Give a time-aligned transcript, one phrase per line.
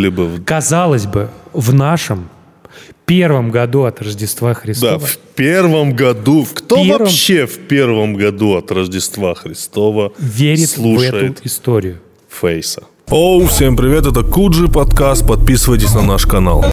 [0.00, 2.28] Либо в- Казалось бы, в нашем
[3.04, 6.46] первом году от Рождества Христова Да, в первом году.
[6.54, 11.98] Кто первом- вообще в первом году от Рождества Христова верит в слушает эту историю.
[12.28, 12.84] Фейса?
[13.10, 16.64] Оу, всем привет, это Куджи подкаст, подписывайтесь на наш канал.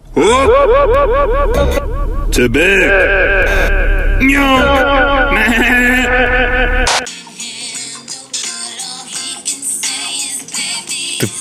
[2.32, 2.48] Ты,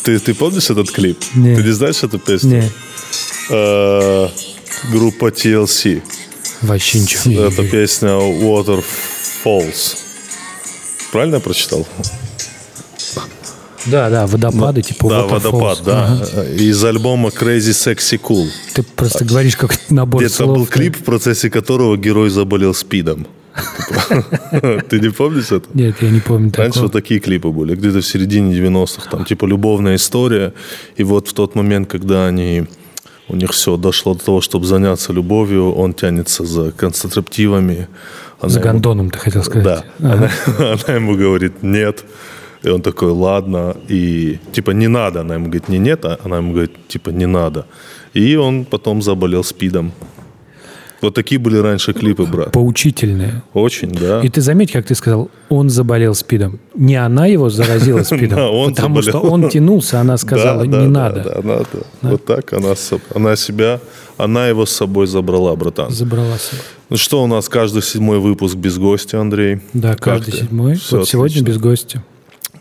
[0.05, 1.19] ты, ты помнишь этот клип?
[1.35, 1.57] Не.
[1.57, 2.51] Ты не знаешь эту песню?
[2.63, 2.71] Не,
[3.51, 4.29] Э,
[4.91, 6.03] группа TLC.
[6.63, 9.97] вообще ничего Это песня Waterfalls.
[11.13, 11.87] Правильно я прочитал?
[13.87, 15.29] Да, да, водопады, типа да, Waterfalls.
[15.31, 16.07] водопад, да.
[16.23, 16.45] Ага.
[16.55, 18.49] Из альбома Crazy Sexy Cool.
[18.75, 20.57] Ты просто говоришь как набор слов.
[20.57, 23.27] был клип, в процессе которого герой заболел спидом.
[24.89, 25.69] Ты не помнишь это?
[25.75, 26.83] Нет, я не помню Раньше такого.
[26.85, 30.53] вот такие клипы были, где-то в середине 90-х, там типа любовная история.
[30.97, 32.65] И вот в тот момент, когда они,
[33.29, 37.89] у них все дошло до того, чтобы заняться любовью, он тянется за концентраптивами.
[38.41, 39.85] Она За ему- гондоном, ты хотел сказать.
[39.99, 40.13] Да.
[40.13, 42.05] Она, она ему говорит нет.
[42.63, 43.77] И он такой, ладно.
[43.89, 45.21] И типа не надо.
[45.21, 47.67] Она ему говорит, не нет, а она ему говорит, типа не надо.
[48.15, 49.93] И он потом заболел спидом.
[51.05, 52.53] Вот такие были раньше клипы, брат.
[52.53, 53.43] Поучительные.
[53.53, 54.23] Очень, да.
[54.23, 56.59] И ты заметь, как ты сказал, он заболел спидом.
[56.75, 60.85] Не она его заразила спидом, Да, потому что он тянулся, она сказала, Да, да, не
[60.87, 61.23] да, надо.
[61.23, 61.67] Да, надо.
[62.03, 63.81] Вот так она, с- себя,
[64.17, 65.91] она его с собой забрала, братан.
[65.91, 66.63] Забрала себя.
[66.89, 69.61] Ну что, у нас каждый седьмой выпуск без гостя, Андрей?
[69.75, 70.79] Да, каждый седьмой.
[70.91, 72.03] Вот сегодня без гостя.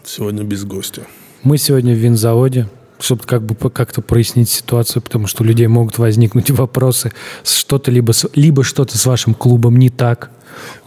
[0.03, 1.03] Сегодня без гостя.
[1.43, 2.67] Мы сегодня в винзаводе,
[2.99, 7.11] чтобы как бы как-то прояснить ситуацию, потому что у людей могут возникнуть вопросы.
[7.43, 10.31] Что-то либо, либо что-то с вашим клубом не так,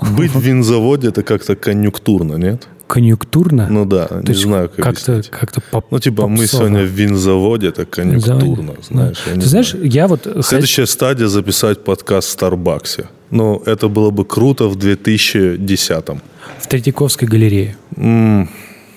[0.00, 2.68] Быть в винзаводе это как-то конъюнктурно, нет?
[2.86, 3.66] конъюнктурно.
[3.68, 6.60] Ну да, То не знаю, как как-то, как-то поп- Ну, типа, мы попсово.
[6.68, 8.82] сегодня в винзаводе, это конъюнктурно, Да.
[8.88, 9.18] знаешь.
[9.26, 9.86] не Ты знаешь, знаю.
[9.90, 10.24] я вот...
[10.44, 13.08] Следующая стадия записать подкаст в Старбаксе.
[13.32, 16.22] Ну, это было бы круто в 2010-м.
[16.60, 17.76] В Третьяковской галерее.
[17.96, 18.48] М,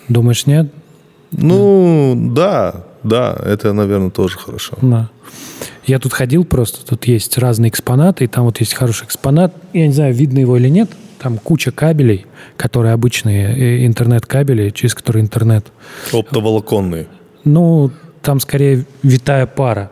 [0.07, 0.71] Думаешь, нет?
[1.31, 4.77] Ну, да, да, это, наверное, тоже хорошо.
[4.81, 5.09] Да.
[5.85, 9.87] Я тут ходил просто, тут есть разные экспонаты, и там вот есть хороший экспонат, я
[9.87, 10.89] не знаю, видно его или нет,
[11.19, 12.25] там куча кабелей,
[12.57, 15.65] которые обычные интернет-кабели, через которые интернет.
[16.13, 17.07] Оптоволоконные.
[17.43, 19.91] Ну, там скорее витая пара.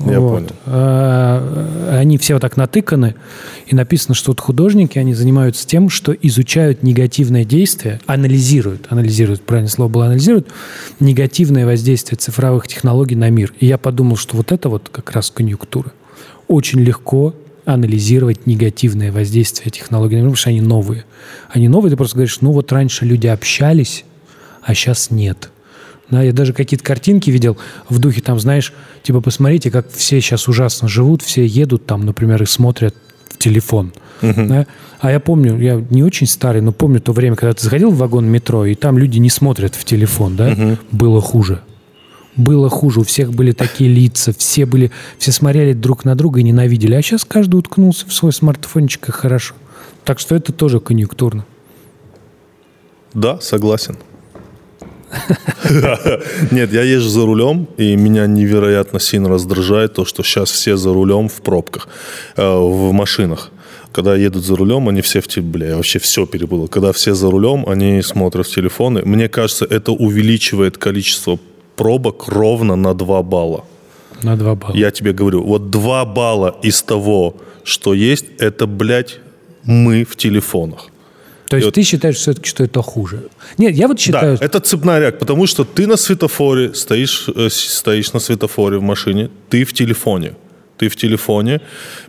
[0.00, 0.48] Я понял.
[0.66, 3.14] А, Они все вот так натыканы,
[3.66, 9.70] и написано, что вот художники, они занимаются тем, что изучают негативное действие, анализируют, анализируют, правильное
[9.70, 10.48] слово было анализируют,
[11.00, 13.52] негативное воздействие цифровых технологий на мир.
[13.60, 15.92] И я подумал, что вот это вот как раз конъюнктура.
[16.46, 17.34] Очень легко
[17.64, 21.04] анализировать негативное воздействие технологий на мир, потому что они новые.
[21.50, 24.04] Они новые, ты просто говоришь, ну вот раньше люди общались,
[24.62, 25.50] а сейчас нет.
[26.10, 27.58] Да, я даже какие-то картинки видел
[27.88, 32.42] в духе, там, знаешь, типа, посмотрите, как все сейчас ужасно живут, все едут там, например,
[32.42, 32.94] и смотрят
[33.28, 33.92] в телефон.
[34.22, 34.66] Да?
[35.00, 37.98] А я помню, я не очень старый, но помню то время, когда ты заходил в
[37.98, 41.60] вагон метро, и там люди не смотрят в телефон, да, было хуже.
[42.36, 46.44] Было хуже, у всех были такие лица, все были, все смотрели друг на друга и
[46.44, 46.94] ненавидели.
[46.94, 49.54] А сейчас каждый уткнулся в свой смартфончик и хорошо.
[50.04, 51.44] Так что это тоже конъюнктурно.
[53.12, 53.96] Да, согласен.
[56.50, 60.92] Нет, я езжу за рулем, и меня невероятно сильно раздражает то, что сейчас все за
[60.92, 61.88] рулем в пробках,
[62.36, 63.50] э, в машинах.
[63.92, 66.68] Когда едут за рулем, они все в теле, бля, я вообще все перепутал.
[66.68, 69.02] Когда все за рулем, они смотрят в телефоны.
[69.04, 71.38] Мне кажется, это увеличивает количество
[71.76, 73.64] пробок ровно на 2 балла.
[74.22, 74.76] На два балла.
[74.76, 79.20] Я тебе говорю, вот 2 балла из того, что есть, это, блядь,
[79.64, 80.90] мы в телефонах.
[81.48, 83.28] То есть вот- ты считаешь все-таки, что это хуже?
[83.58, 84.36] Нет, я вот считаю...
[84.38, 88.82] Да, это цепная реакция, потому что ты на светофоре, стоишь, э, стоишь на светофоре в
[88.82, 90.32] машине, ты в телефоне.
[90.76, 91.60] Ты в телефоне.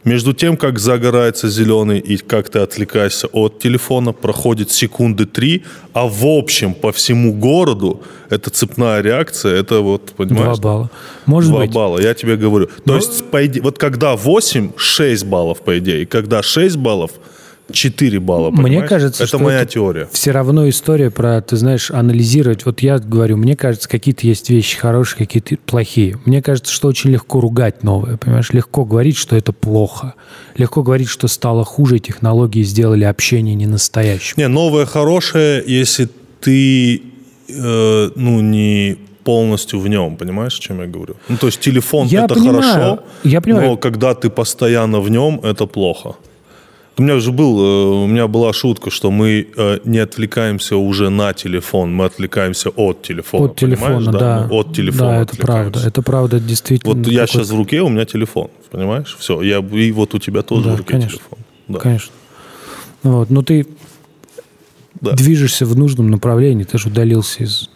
[0.03, 5.63] Между тем, как загорается зеленый и как ты отвлекаешься от телефона, проходит секунды три,
[5.94, 10.57] а в общем по всему городу это цепная реакция, это вот, понимаешь?
[10.59, 10.91] Два балла.
[11.25, 11.71] Может Два быть.
[11.73, 12.69] балла, я тебе говорю.
[12.85, 17.12] То есть, по иде- вот когда 8, 6 баллов, по идее, и когда 6 баллов,
[17.71, 18.89] 4 балла, Мне понимаешь?
[18.89, 20.07] кажется, это что моя это теория.
[20.12, 22.66] Все равно история про, ты знаешь, анализировать.
[22.66, 26.18] Вот я говорю, мне кажется, какие-то есть вещи хорошие, какие-то плохие.
[26.25, 28.51] Мне кажется, что очень легко ругать новое, понимаешь?
[28.51, 30.16] Легко говорить, что это плохо.
[30.57, 34.36] Легко говорить, что стало хуже, и технологии сделали общение не настоящим.
[34.38, 36.10] Не, новое хорошее, если
[36.42, 37.01] ты,
[37.50, 41.15] э, ну, не полностью в нем, понимаешь, о чем я говорю?
[41.27, 43.68] Ну, то есть телефон Я это понимаю, хорошо, я понимаю.
[43.69, 46.15] но когда ты постоянно в нем, это плохо.
[47.00, 51.10] У меня уже был, э, у меня была шутка, что мы э, не отвлекаемся уже
[51.10, 53.46] на телефон, мы отвлекаемся от телефона.
[53.46, 54.19] От телефона, понимаешь?
[54.19, 54.48] да.
[54.50, 55.80] Мы от телефона Да, это правда.
[55.80, 56.94] Это правда действительно.
[56.94, 59.16] Вот я сейчас в руке, у меня телефон, понимаешь?
[59.18, 61.18] Все, я, и вот у тебя тоже Да, в руке конечно.
[61.19, 61.40] телефон.
[61.69, 61.80] Да.
[61.80, 62.12] Конечно.
[63.04, 63.30] Вот.
[63.30, 63.66] Но ты
[65.00, 65.13] Да.
[65.13, 66.66] движешься в нужном направлении.
[66.66, 67.69] Ты же удалился из...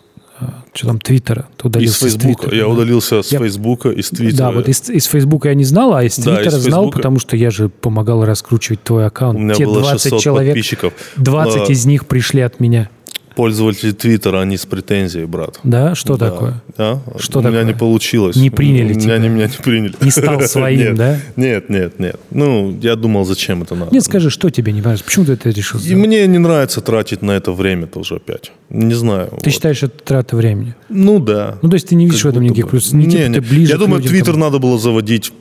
[0.47, 1.47] а, Что там, Твиттера?
[1.57, 2.43] Ты удалился Из Фейсбука.
[2.43, 2.69] Твиттера, Я да.
[2.69, 4.37] удалился с Я- Фейсбука, из Твиттера.
[4.37, 7.19] Да, вот из, из Фейсбука я не знал, а из Да, Твиттера из знал, потому
[7.19, 9.37] что я же помогал раскручивать твой аккаунт.
[9.37, 10.93] У меня Те было 20 600 человек, подписчиков.
[11.17, 12.89] 20 А, из них пришли от меня.
[13.35, 15.59] Пользователи Твиттера, они с претензией, брат.
[15.63, 15.95] Да?
[15.95, 16.29] Что Да.
[16.31, 16.61] такое?
[16.77, 16.99] А?
[17.17, 17.65] Что у меня такое?
[17.65, 18.35] не получилось.
[18.35, 19.17] Не приняли У меня, тебя?
[19.17, 19.93] не, меня не приняли.
[20.01, 20.95] Не стал своим, Нет.
[20.95, 21.19] да?
[21.35, 22.19] Нет, нет, нет.
[22.31, 23.93] Ну, я думал, зачем это надо.
[23.93, 25.03] Нет, скажи, что тебе не нравится?
[25.05, 26.05] Почему ты это решил И сделать?
[26.07, 28.51] мне не нравится тратить на это время тоже опять.
[28.69, 29.27] Не знаю.
[29.29, 29.53] Ты вот.
[29.53, 30.75] считаешь, это трата времени?
[30.89, 31.57] Ну да.
[31.61, 32.93] Ну, то есть ты не видишь Как в этом никаких плюсов?
[32.93, 33.39] Не, Не, типа не.
[33.39, 35.31] ближе Я думаю, Твиттер надо было заводить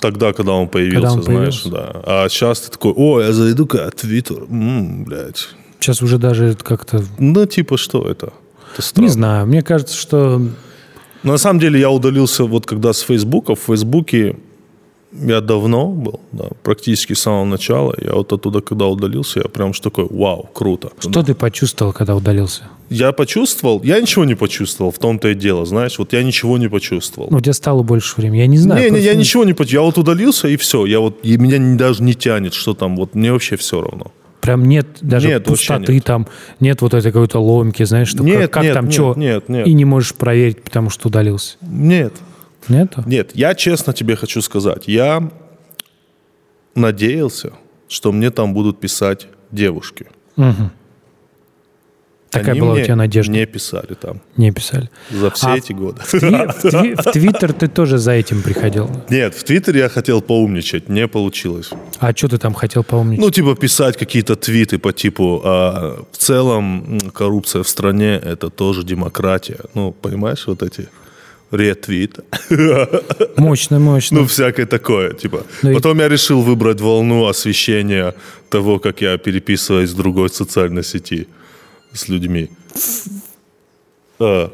[0.00, 1.70] тогда, когда он появился, Когда он знаешь, появился.
[1.70, 2.02] да.
[2.24, 5.48] А сейчас ты такой, о, я зайду-ка Твиттер, блядь.
[5.82, 7.04] Сейчас уже даже как-то...
[7.18, 8.32] Ну, типа, что это?
[8.72, 9.06] Это странно.
[9.06, 10.40] Не знаю, мне кажется, что...
[11.22, 13.54] Но на самом деле я удалился вот когда с Фейсбука.
[13.54, 14.36] В Фейсбуке
[15.12, 17.94] я давно был, да, практически с самого начала.
[18.00, 20.90] Я вот оттуда, когда удалился, я прям такой, вау, круто.
[21.00, 22.62] Что ты почувствовал, когда удалился?
[22.88, 26.68] Я почувствовал, я ничего не почувствовал, в том-то и дело, знаешь, вот я ничего не
[26.68, 27.28] почувствовал.
[27.30, 28.40] Ну, тебя стало больше времени.
[28.40, 28.84] Я не знаю.
[28.84, 29.84] не, не, я ничего не почувствовал.
[29.84, 30.86] Я вот удалился, и все.
[30.86, 34.12] Я вот, и меня даже не тянет, что там, вот мне вообще все равно.
[34.42, 36.04] Прям нет даже Нет, пустоты нет.
[36.04, 36.26] там,
[36.58, 39.48] нет вот этой какой-то ломки, знаешь, что Нет, как, как нет, там нет, что, нет,
[39.48, 39.66] нет.
[39.68, 41.56] и не можешь проверить, потому что удалился.
[41.62, 42.12] Нет.
[42.68, 42.94] Нет?
[43.06, 45.30] Нет, я честно тебе хочу сказать, я
[46.74, 47.52] надеялся,
[47.88, 50.06] что мне там будут писать девушки.
[52.32, 53.30] Такая Они была у тебя надежда.
[53.32, 54.88] Не писали там Не писали.
[55.10, 56.00] за все А эти годы.
[56.02, 58.90] В, Тви- в Тви- в Твиттер ты тоже за этим приходил.
[59.10, 61.70] Нет, в Твиттере я хотел поумничать, не получилось.
[62.00, 63.20] А что ты там хотел помнить?
[63.20, 68.82] Ну, типа писать какие-то твиты по типу а, в целом коррупция в стране это тоже
[68.82, 69.58] демократия.
[69.74, 70.88] Ну, понимаешь, вот эти
[71.50, 72.18] ретвит.
[73.36, 74.20] мощно, мощно.
[74.20, 75.42] Ну, всякое такое, типа.
[75.62, 78.14] Ну и- Потом я решил выбрать волну освещения
[78.48, 81.26] того, как я переписываюсь в другой социальной сети
[81.92, 82.50] с людьми.
[84.18, 84.50] А,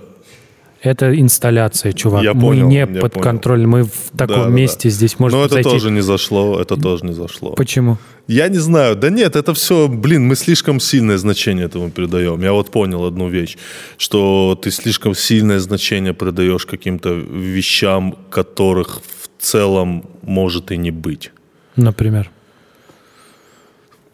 [0.81, 2.23] Это инсталляция, чувак.
[2.23, 3.25] Я мы понял, не под понял.
[3.25, 3.71] контролем.
[3.71, 4.95] Мы в таком да, месте да.
[4.95, 5.71] здесь можем Но это зайти.
[5.71, 7.55] тоже не зашло, это тоже не зашло.
[7.55, 7.99] Почему?
[8.29, 12.43] Я не знаю, да нет, это все, блин, мы слишком сильное значение этому придаем.
[12.43, 13.57] Я вот понял одну вещь,
[13.97, 21.33] что ты слишком сильное значение придаешь каким-то вещам, которых в целом может и не быть.
[21.77, 22.31] Например.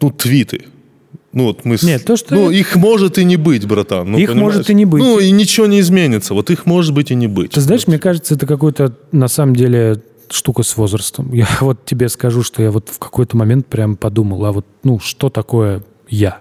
[0.01, 0.65] Ну, твиты.
[1.35, 1.77] Ну, вот мы...
[1.83, 4.09] Нет, то, что- Ну, их может и не быть, братан.
[4.09, 4.53] Ну, Их понимаешь?
[4.55, 5.03] может и не быть.
[5.03, 6.33] Ну, и ничего не изменится.
[6.33, 7.51] Вот их может быть и не быть.
[7.51, 11.33] Ты знаешь, мне кажется, это какой-то, на самом деле, штука с возрастом.
[11.33, 14.99] Я вот тебе скажу, что я вот в какой-то момент прям подумал, а вот, ну,
[14.99, 16.39] что такое я?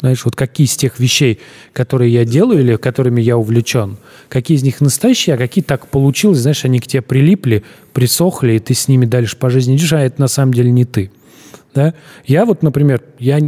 [0.00, 1.40] Знаешь, вот какие из тех вещей,
[1.72, 3.96] которые я делаю или которыми я увлечен,
[4.28, 8.58] какие из них настоящие, а какие так получилось, знаешь, они к тебе прилипли, присохли, и
[8.60, 11.10] ты с ними дальше по жизни идешь, а это на самом деле не ты.
[11.74, 11.94] Да?
[12.24, 13.40] Я вот, например, я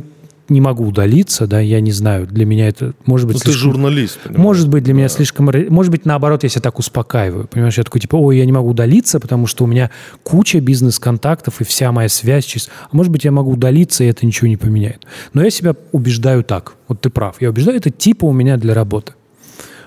[0.50, 3.73] не могу удалиться, да, я не знаю, для меня это может быть Ну, ты слишком-
[3.73, 4.44] журналист, понимаешь?
[4.44, 5.50] может быть, для меня слишком...
[5.69, 7.47] Может быть, наоборот, я себя так успокаиваю.
[7.47, 9.91] Понимаешь, я такой, типа, ой, я не могу удалиться, потому что у меня
[10.23, 12.69] куча бизнес-контактов и вся моя связь через...
[12.91, 15.06] А может быть, я могу удалиться, и это ничего не поменяет.
[15.32, 16.75] Но я себя убеждаю так.
[16.88, 17.37] Вот ты прав.
[17.41, 19.14] Я убеждаю, это типа у меня для работы.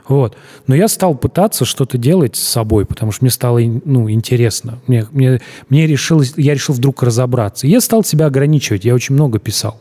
[0.07, 0.35] Вот.
[0.67, 4.79] Но я стал пытаться что-то делать с собой, потому что мне стало ну, интересно.
[4.87, 5.39] Мне, мне,
[5.69, 7.67] мне решилось, я решил вдруг разобраться.
[7.67, 8.85] И я стал себя ограничивать.
[8.85, 9.79] Я очень много писал.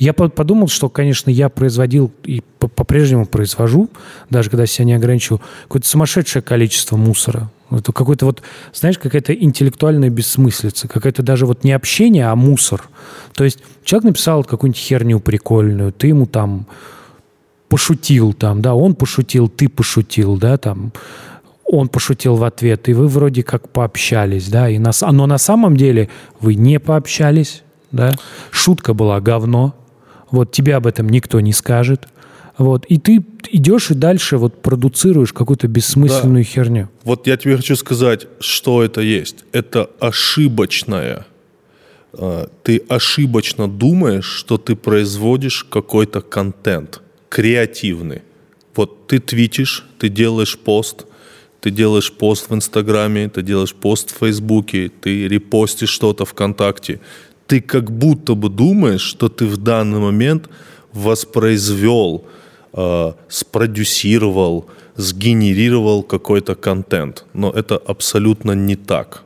[0.00, 3.90] Я по- подумал, что, конечно, я производил и по- по-прежнему произвожу,
[4.30, 7.50] даже когда себя не ограничивал, какое-то сумасшедшее количество мусора.
[7.70, 8.42] Это какой-то вот,
[8.72, 12.88] знаешь, какая-то интеллектуальная бессмыслица, какая-то даже вот не общение, а мусор.
[13.34, 16.66] То есть человек написал какую-нибудь херню прикольную, ты ему там
[17.68, 20.92] пошутил там, да, он пошутил, ты пошутил, да, там,
[21.64, 25.76] он пошутил в ответ, и вы вроде как пообщались, да, и на, но на самом
[25.76, 26.08] деле
[26.40, 28.14] вы не пообщались, да,
[28.50, 29.74] шутка была говно,
[30.30, 32.06] вот тебе об этом никто не скажет,
[32.58, 36.88] вот, и ты идешь и дальше вот продуцируешь какую-то бессмысленную херню.
[37.04, 39.44] Вот я тебе хочу сказать, что это есть.
[39.52, 41.24] Это ошибочное.
[42.12, 48.22] э, Ты ошибочно думаешь, что ты производишь какой-то контент креативный.
[48.74, 51.06] Вот ты твитишь, ты делаешь пост,
[51.60, 57.00] ты делаешь пост в Инстаграме, ты делаешь пост в Фейсбуке, ты репостишь что-то ВКонтакте.
[57.50, 60.48] Ты как будто бы думаешь, что ты в данный момент
[60.92, 62.24] воспроизвел,
[62.72, 64.64] э, спродюсировал,
[64.96, 67.24] сгенерировал какой-то контент.
[67.34, 69.22] Но это абсолютно не так.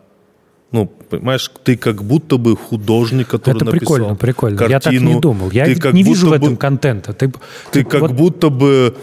[0.73, 4.59] Ну, понимаешь, ты как будто бы художник, который Это написал прикольно, прикольно.
[4.59, 4.73] картину.
[4.75, 5.51] я так не думал.
[5.53, 7.13] Я Ты как не вижу в будто бы- этом контента.
[7.13, 7.31] Ты,
[7.73, 8.95] Ты как вот- будто бы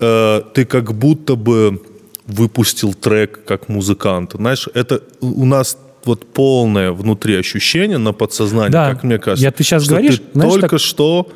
[0.00, 1.80] э, ты как будто бы
[2.26, 4.32] выпустил трек как музыкант.
[4.34, 8.94] Знаешь, это у нас вот полное внутри ощущение на подсознании, Да.
[8.94, 9.44] как мне кажется.
[9.44, 11.28] Я- ты щас что говоришь, ты знаешь, только так- что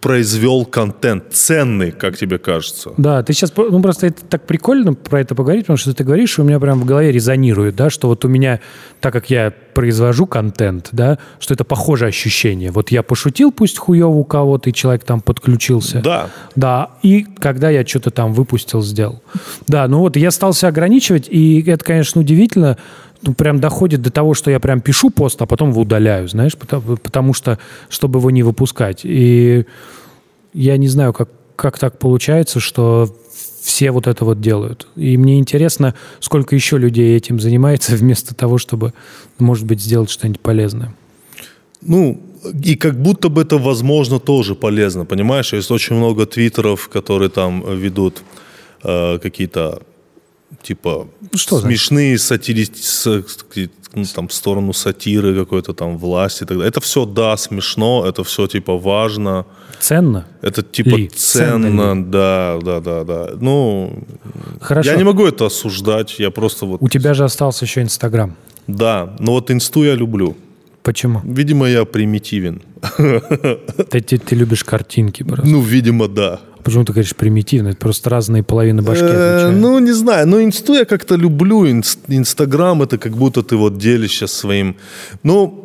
[0.00, 2.92] произвел контент ценный, как тебе кажется.
[2.96, 6.38] Да, ты сейчас, ну просто это так прикольно про это поговорить, потому что ты говоришь,
[6.38, 8.60] у меня прям в голове резонирует, да, что вот у меня,
[9.00, 12.70] так как я произвожу контент, да, что это похожее ощущение.
[12.70, 16.00] Вот я пошутил, пусть хуево у кого-то, и человек там подключился.
[16.02, 16.28] Да.
[16.54, 19.22] Да, и когда я что-то там выпустил, сделал.
[19.66, 22.78] Да, ну вот я стал себя ограничивать, и это, конечно, удивительно,
[23.22, 26.56] ну, прям доходит до того, что я прям пишу пост, а потом его удаляю, знаешь,
[26.56, 27.58] потому, потому что,
[27.88, 29.00] чтобы его не выпускать.
[29.04, 29.64] И
[30.52, 33.14] я не знаю, как, как так получается, что
[33.62, 34.86] все вот это вот делают.
[34.96, 38.92] И мне интересно, сколько еще людей этим занимается, вместо того, чтобы,
[39.38, 40.94] может быть, сделать что-нибудь полезное.
[41.82, 42.20] Ну,
[42.64, 45.52] и как будто бы это, возможно, тоже полезно, понимаешь?
[45.52, 48.22] Есть очень много твиттеров, которые там ведут
[48.82, 49.82] э, какие-то
[50.66, 52.66] типа Ну, что смешные сатири...
[53.94, 56.68] ну, там, в сторону сатиры какой-то там власти и так далее.
[56.68, 59.44] Это все, да, смешно, это все типа важно,
[59.80, 60.24] Ценно?
[60.42, 63.28] это типа Ли, ценно ценно, да, да, да, да.
[63.40, 64.04] Ну,
[64.60, 64.90] Хорошо.
[64.90, 66.82] я не могу это осуждать, я просто вот...
[66.82, 68.34] У тебя же остался еще Инстаграм.
[68.66, 70.34] Да, но вот инсту я люблю.
[70.82, 71.20] Почему?
[71.24, 72.62] Видимо, я примитивен.
[72.96, 75.46] Ты, ты- ты любишь картинки просто.
[75.46, 76.40] Ну, видимо, да.
[76.66, 77.68] Почему ты говоришь примитивно?
[77.68, 79.50] Это просто разные половины башки Э.
[79.50, 80.26] Ну, не знаю.
[80.26, 81.64] Ну, инсту я как-то люблю.
[81.64, 84.74] Инс- Инстаграм это как будто ты вот делишься своим...
[85.22, 85.62] Ну,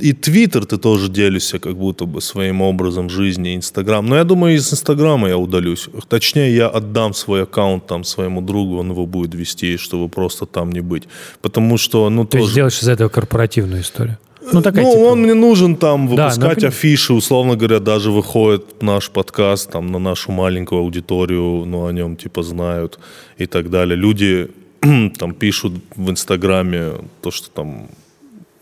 [0.00, 3.56] и Твиттер ты тоже делишься как будто бы своим образом жизни.
[3.56, 4.06] Инстаграм.
[4.06, 5.88] Но я думаю, из Инстаграма я удалюсь.
[6.08, 10.70] Точнее, я отдам свой аккаунт там своему другу, он его будет вести, чтобы просто там
[10.70, 11.08] не быть.
[11.42, 12.52] Потому что, ну, То есть тоже...
[12.52, 14.18] сделаешь из этого корпоративную историю.
[14.52, 15.02] Ну, такая ну, типа...
[15.02, 16.68] он мне нужен там Да, выпускать например.
[16.68, 22.16] афиши, условно говоря, даже выходит наш подкаст там на нашу маленькую аудиторию, ну, о нем
[22.16, 22.98] типа знают
[23.38, 23.96] и так далее.
[23.96, 24.50] Люди
[25.18, 27.88] там пишут в Инстаграме то, что там,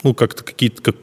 [0.02, 0.96] ну, как-то какие-то, как...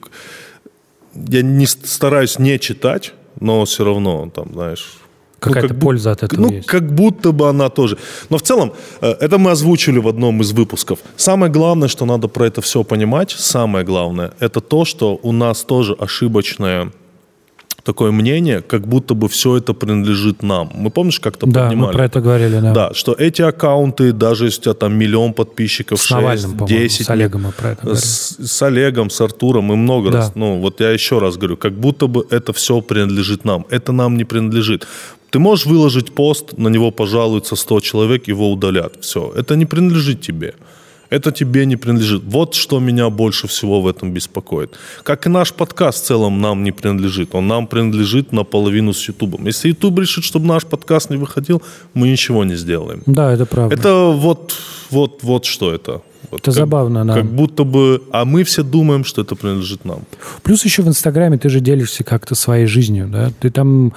[1.13, 4.97] Я не стараюсь не читать, но все равно там, знаешь...
[5.35, 6.67] ну, Какая-то как бу- польза от этого ну, есть.
[6.67, 7.97] как будто бы она тоже.
[8.29, 10.99] Но в целом, э, это мы озвучили в одном из выпусков.
[11.17, 15.63] Самое главное, что надо про это все понимать, самое главное, это то, что у нас
[15.63, 16.91] тоже ошибочное
[17.83, 20.71] такое мнение, как будто бы все это принадлежит нам.
[20.73, 21.93] Мы помнишь, как-то Да, мы поднимали?
[21.93, 22.73] про это говорили, да.
[22.73, 26.79] Да, что эти аккаунты, даже если у тебя там миллион подписчиков, С Навальным, 6, по-моему,
[26.79, 28.01] 10, с Олегом мы про это говорили.
[28.03, 30.17] с, с Олегом, с Артуром и много Да.
[30.17, 30.31] раз.
[30.35, 33.67] Ну, вот я еще раз говорю, как будто бы это все принадлежит нам.
[33.69, 34.87] Это нам не принадлежит.
[35.35, 38.93] Ты можешь выложить пост, на него пожалуются 100 человек, его удалят.
[39.01, 39.33] Все.
[39.35, 40.53] Это не принадлежит тебе.
[41.09, 42.21] Это тебе не принадлежит.
[42.25, 44.69] Вот что меня больше всего в этом беспокоит.
[45.03, 47.35] Как и наш подкаст в целом нам не принадлежит.
[47.35, 49.47] Он нам принадлежит наполовину с Ютубом.
[49.47, 51.61] Если Ютуб решит, чтобы наш подкаст не выходил,
[51.93, 53.03] мы ничего не сделаем.
[53.05, 53.75] Да, это правда.
[53.75, 54.55] Это вот,
[54.89, 56.01] вот, вот что это.
[56.31, 57.13] Вот Это забавно, да.
[57.13, 58.01] Как будто бы...
[58.11, 59.99] А мы все думаем, что это принадлежит нам.
[60.43, 63.31] Плюс еще в Инстаграме ты же делишься как-то своей жизнью, да?
[63.39, 63.91] Ты там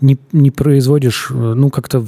[0.00, 2.04] не, не производишь, э, ну, как-то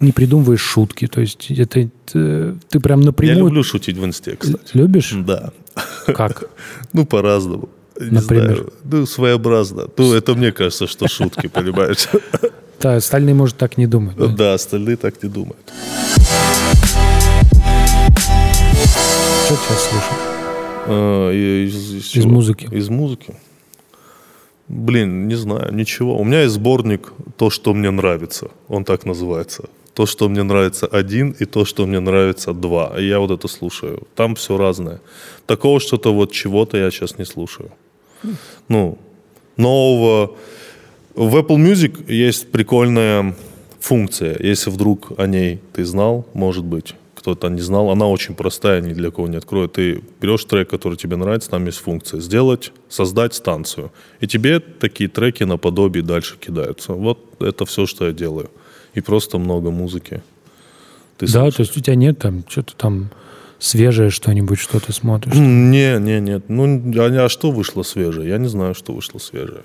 [0.00, 1.06] не придумываешь шутки.
[1.06, 3.46] То есть это э, ты прям Я напрямую...
[3.46, 4.70] люблю шутить в инсте, кстати.
[4.74, 5.12] Любишь?
[5.26, 5.50] Да.
[6.06, 6.44] Как?
[6.92, 7.68] Ну, по-разному.
[8.00, 8.54] Не Например?
[8.56, 8.72] знаю.
[8.84, 9.86] Ну, своеобразно.
[9.96, 12.08] Ну, это мне кажется, что шутки, понимаешь?
[12.82, 14.16] Да, остальные, может, так не думают.
[14.18, 14.26] да?
[14.28, 15.70] Да, остальные так не думают.
[19.44, 20.20] Что сейчас слушаешь?
[20.86, 22.28] А, Из, из чего?
[22.30, 22.68] музыки.
[22.72, 23.34] Из музыки.
[24.70, 26.16] Блин, не знаю, ничего.
[26.16, 28.50] У меня есть сборник «То, что мне нравится».
[28.68, 29.64] Он так называется.
[29.94, 32.94] То, что мне нравится один, и то, что мне нравится два.
[32.96, 34.06] И я вот это слушаю.
[34.14, 35.00] Там все разное.
[35.46, 37.72] Такого что-то вот чего-то я сейчас не слушаю.
[38.68, 38.96] Ну,
[39.56, 40.36] нового.
[41.16, 43.34] В Apple Music есть прикольная
[43.80, 44.36] функция.
[44.38, 48.92] Если вдруг о ней ты знал, может быть, кто-то не знал, она очень простая, ни
[48.92, 49.74] для кого не откроет.
[49.74, 53.92] Ты берешь трек, который тебе нравится, там есть функция сделать, создать станцию.
[54.20, 56.92] И тебе такие треки наподобие дальше кидаются.
[56.94, 58.50] Вот это все, что я делаю.
[58.94, 60.22] И просто много музыки.
[61.18, 61.54] Ты Да, слушаешь.
[61.54, 63.10] то есть у тебя нет там что-то там
[63.58, 65.34] свежее что-нибудь, что ты смотришь?
[65.34, 66.44] Не, не, нет.
[66.48, 66.64] Ну,
[66.98, 68.28] а, а что вышло свежее?
[68.30, 69.62] Я не знаю, что вышло свежее.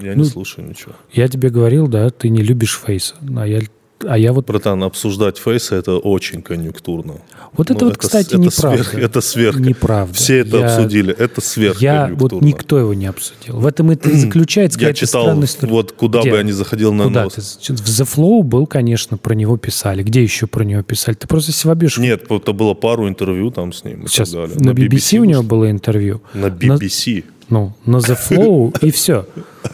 [0.00, 0.92] Я не Ну, слушаю ничего.
[1.12, 3.60] Я тебе говорил, да, ты не любишь фейса, а я
[4.06, 4.46] А я вот...
[4.46, 7.14] Братан, обсуждать фейсы это очень конъюнктурно.
[7.56, 8.84] Вот это Ну, вот, кстати, это неправда.
[8.84, 9.58] Сверх, это сверх.
[9.58, 10.12] Неправда.
[10.14, 11.14] Все это Я- обсудили.
[11.16, 13.56] Это сверх Я вот никто его не обсудил.
[13.58, 15.72] В этом это и заключается Я читал, странная история.
[15.72, 16.30] вот куда Где?
[16.30, 17.34] бы я ни заходил на Куда нос.
[17.34, 17.72] ты?
[17.72, 20.02] В The Flow был, конечно, про него писали.
[20.02, 21.14] Где еще про него писали?
[21.14, 21.96] Ты просто бьешь.
[21.96, 24.56] Нет, это было пару интервью там с ним Сейчас далее.
[24.58, 26.20] на BBC, у него было интервью.
[26.34, 27.24] На BBC.
[27.48, 29.24] Ну, на The Flow и все.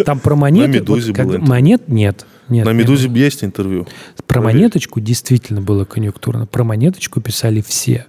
[0.05, 0.69] Там про монеты...
[0.69, 1.39] На «Медузе» вот было.
[1.39, 2.27] Монет нет.
[2.49, 2.81] Нет, на нет.
[2.81, 3.87] «Медузе» есть интервью.
[4.27, 4.55] Про Проверь.
[4.57, 6.47] монеточку действительно было конъюнктурно.
[6.47, 8.07] Про монеточку писали все.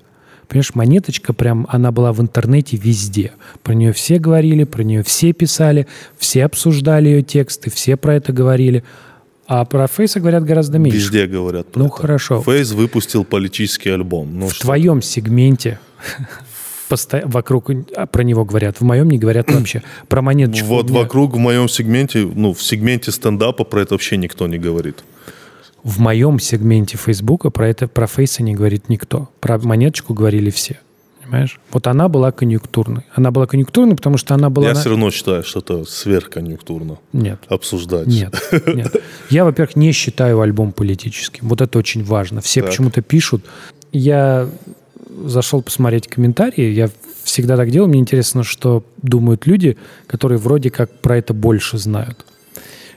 [0.47, 3.31] Понимаешь, монеточка прям, она была в интернете везде.
[3.63, 5.87] Про нее все говорили, про нее все писали,
[6.17, 8.83] все обсуждали ее тексты, все про это говорили.
[9.47, 10.97] А про Фейса говорят гораздо меньше.
[10.99, 11.95] Везде говорят про Ну, это.
[11.95, 12.41] хорошо.
[12.41, 14.37] Фейс выпустил политический альбом.
[14.39, 14.63] Ну, В что?
[14.63, 15.79] твоем сегменте
[16.89, 19.83] посто- вокруг а, про него говорят, в моем не говорят вообще.
[20.07, 20.67] Про монеточку.
[20.67, 24.57] Вот меня- вокруг в моем сегменте, ну, в сегменте стендапа про это вообще никто не
[24.57, 25.03] говорит.
[25.83, 29.29] В моем сегменте Фейсбука про это, про Фейса не говорит никто.
[29.41, 30.79] Про монеточку говорили все.
[31.21, 31.59] Понимаешь?
[31.71, 33.03] Вот она была конъюнктурной.
[33.15, 34.67] Она была конъюнктурной, потому что она была...
[34.67, 36.99] Я на- все равно считаю, что это сверхконъюнктурно.
[37.13, 37.39] Нет.
[37.47, 38.07] Обсуждать.
[38.07, 38.33] Нет,
[38.67, 38.95] нет.
[39.29, 41.47] Я, во-первых, не считаю альбом политическим.
[41.47, 42.41] Вот это очень важно.
[42.41, 42.69] Все Так.
[42.69, 43.45] почему-то пишут.
[43.91, 44.49] Я
[45.25, 46.71] зашел посмотреть комментарии.
[46.71, 46.89] Я
[47.23, 47.89] всегда так делаю.
[47.89, 49.77] Мне интересно, что думают люди,
[50.07, 52.25] которые вроде как про это больше знают.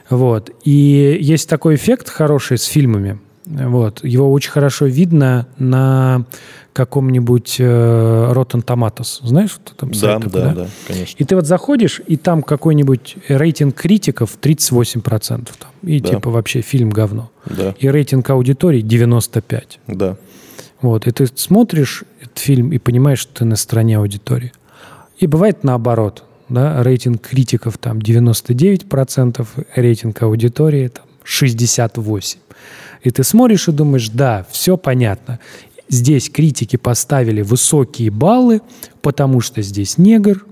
[0.09, 0.51] Вот.
[0.63, 3.19] И есть такой эффект хороший с фильмами.
[3.45, 4.03] Вот.
[4.03, 6.25] Его очень хорошо видно на
[6.73, 9.19] каком-нибудь э, Rotten Tomatoes.
[9.25, 11.15] Знаешь, что там Да, такой, да, да, конечно.
[11.17, 15.49] и ты вот заходишь, и там какой-нибудь рейтинг критиков 38%.
[15.57, 16.09] Там, и Да.
[16.09, 17.31] типа вообще фильм говно.
[17.45, 19.79] Да, И рейтинг аудитории 95%.
[19.87, 20.17] да.
[20.81, 21.07] Вот.
[21.07, 24.51] И ты смотришь этот фильм и понимаешь, что ты на стороне аудитории.
[25.17, 26.23] И бывает наоборот.
[26.49, 26.81] Да?
[26.83, 32.37] Рейтинг критиков там 99%, рейтинг аудитории там 68%.
[33.03, 35.39] И ты смотришь и думаешь, да, все понятно.
[35.89, 38.61] Здесь критики поставили высокие баллы,
[39.01, 40.45] потому что здесь негр,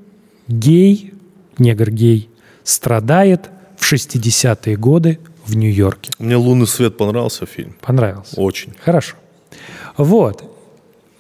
[0.48, 1.13] гей,
[1.58, 2.29] негр-гей,
[2.63, 6.12] страдает в 60-е годы в Нью-Йорке.
[6.20, 7.75] Мне «Лунный свет» понравился фильм.
[7.82, 8.39] Понравился?
[8.39, 8.74] Очень.
[8.84, 9.15] Хорошо.
[9.98, 10.52] Вот.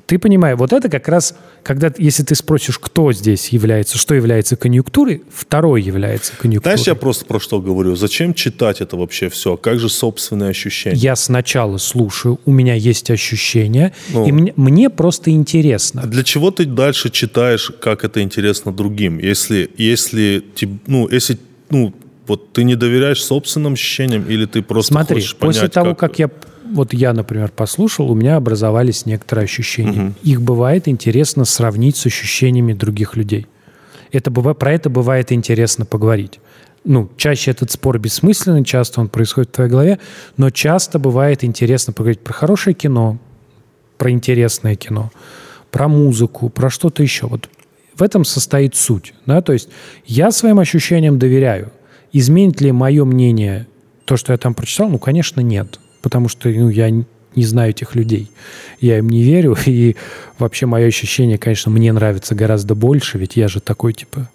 [0.05, 4.55] Ты понимаешь, вот это как раз, когда, если ты спросишь, кто здесь является, что является
[4.55, 6.77] конъюнктурой, второй является конъюнктурой.
[6.77, 7.95] Знаешь, я просто про что говорю?
[7.95, 9.57] Зачем читать это вообще все?
[9.57, 10.95] Как же собственные ощущения?
[10.95, 14.27] Я сначала слушаю, у меня есть ощущения, Ну.
[14.27, 16.03] и мне, мне просто интересно.
[16.03, 19.17] Для чего ты дальше читаешь, как это интересно другим?
[19.17, 20.45] Если, если,
[20.85, 21.39] ну, если,
[21.71, 21.95] ну,
[22.27, 26.19] вот ты не доверяешь собственным ощущениям, или ты просто Смотри, хочешь понять, после того, как...
[26.19, 26.29] я,
[26.71, 30.13] вот я, например, послушал, у меня образовались некоторые ощущения.
[30.23, 33.47] Их бывает интересно сравнить с ощущениями других людей.
[34.11, 36.39] Это про это бывает интересно поговорить.
[36.83, 39.99] Ну, чаще этот спор бессмысленный, часто он происходит в твоей голове,
[40.37, 43.17] но часто бывает интересно поговорить про хорошее кино,
[43.97, 45.11] про интересное кино,
[45.71, 47.25] про музыку, про что-то еще.
[47.25, 47.49] Вот
[47.95, 49.13] в этом состоит суть.
[49.25, 49.41] Да?
[49.41, 49.69] То есть
[50.05, 51.71] я своим ощущениям доверяю.
[52.13, 53.67] Изменит ли мое мнение
[54.05, 54.89] то, что я там прочитал?
[54.89, 55.79] Ну, конечно, нет.
[56.05, 58.29] Потому что ну, я не знаю этих людей.
[58.79, 59.57] Я им не верю.
[59.65, 59.95] И
[60.37, 64.29] вообще мое ощущение, конечно, мне нравится гораздо больше, ведь я же такой, типа,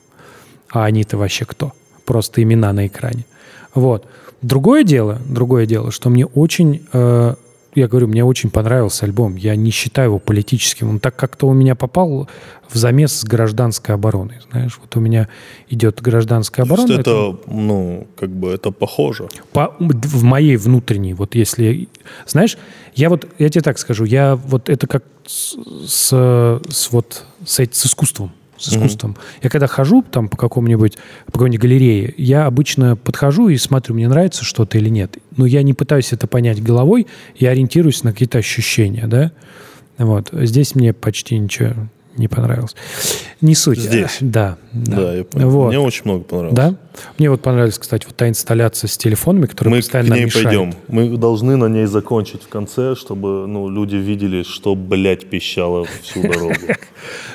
[0.68, 1.72] а они-то вообще кто?
[2.04, 3.24] Просто имена на экране.
[3.72, 4.04] Вот.
[4.42, 7.34] Другое дело, другое дело, что мне очень, э,
[7.74, 9.36] я говорю, мне очень понравился альбом.
[9.36, 10.90] Я не считаю его политическим.
[10.90, 12.28] Он так как-то у меня попал
[12.68, 14.38] в замес с гражданской обороной.
[14.50, 15.28] Знаешь, вот у меня
[15.68, 16.92] идет гражданская оборона.
[16.92, 19.28] это, ну, как бы это похоже.
[19.52, 21.88] по, в моей внутренней, вот если,
[22.26, 22.58] знаешь,
[22.94, 25.56] я вот, я тебе так скажу, я вот это как с,
[25.86, 29.16] с, вот с, с искусством, с искусством.
[29.42, 30.96] Я когда хожу там по какому-нибудь,
[31.26, 35.18] по какой-нибудь галерее, я обычно подхожу и смотрю, мне нравится что-то или нет.
[35.36, 39.32] Но я не пытаюсь это понять головой, я ориентируюсь на какие-то ощущения, да.
[39.98, 40.28] Вот.
[40.32, 41.74] Здесь мне почти ничего
[42.16, 42.74] не понравилось.
[43.40, 43.78] Не суть.
[43.78, 44.18] Здесь?
[44.20, 44.56] Да.
[44.72, 45.50] Да, Да, я понял.
[45.50, 45.68] Вот.
[45.68, 46.56] Мне очень много понравилось.
[46.56, 46.74] Да?
[47.18, 50.44] Мне вот понравилась, кстати, вот та инсталляция с телефонами, которая Мы к постоянно ней мешает.
[50.46, 50.74] пойдем.
[50.88, 56.22] Мы должны на ней закончить в конце, чтобы ну, люди видели, что, блядь, пищало всю
[56.22, 56.54] дорогу.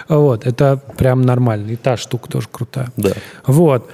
[0.07, 1.71] Вот, это прям нормально.
[1.71, 2.91] И та штука тоже крутая.
[2.95, 3.13] Да.
[3.47, 3.89] Вот.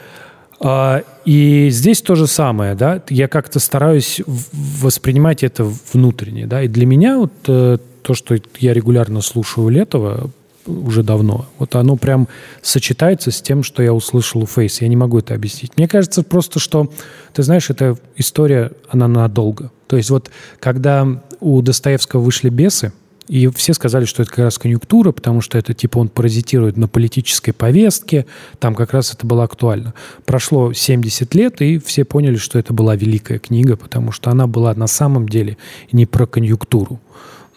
[0.60, 6.68] А, И здесь то же самое, да, я как-то стараюсь воспринимать это внутренне, да, и
[6.68, 10.30] для меня вот э, то, что я регулярно слушаю Летова
[10.66, 12.28] уже давно, вот оно прям
[12.62, 15.78] сочетается с тем, что я услышал у Фейса, я не могу это объяснить.
[15.78, 16.92] Мне кажется просто, что,
[17.34, 19.72] ты знаешь, эта история, она надолго.
[19.88, 21.08] То есть вот когда
[21.40, 22.94] у Достоевского вышли «Бесы»,
[23.28, 26.90] И все сказали, что это как раз конъюнктура, потому что это типа он паразитирует на
[26.90, 28.26] политической повестке,
[28.60, 29.94] там как раз это было актуально.
[30.26, 34.74] Прошло 70 лет, и все поняли, что это была великая книга, потому что она была
[34.74, 35.56] на самом деле
[35.94, 37.00] не про конъюнктуру.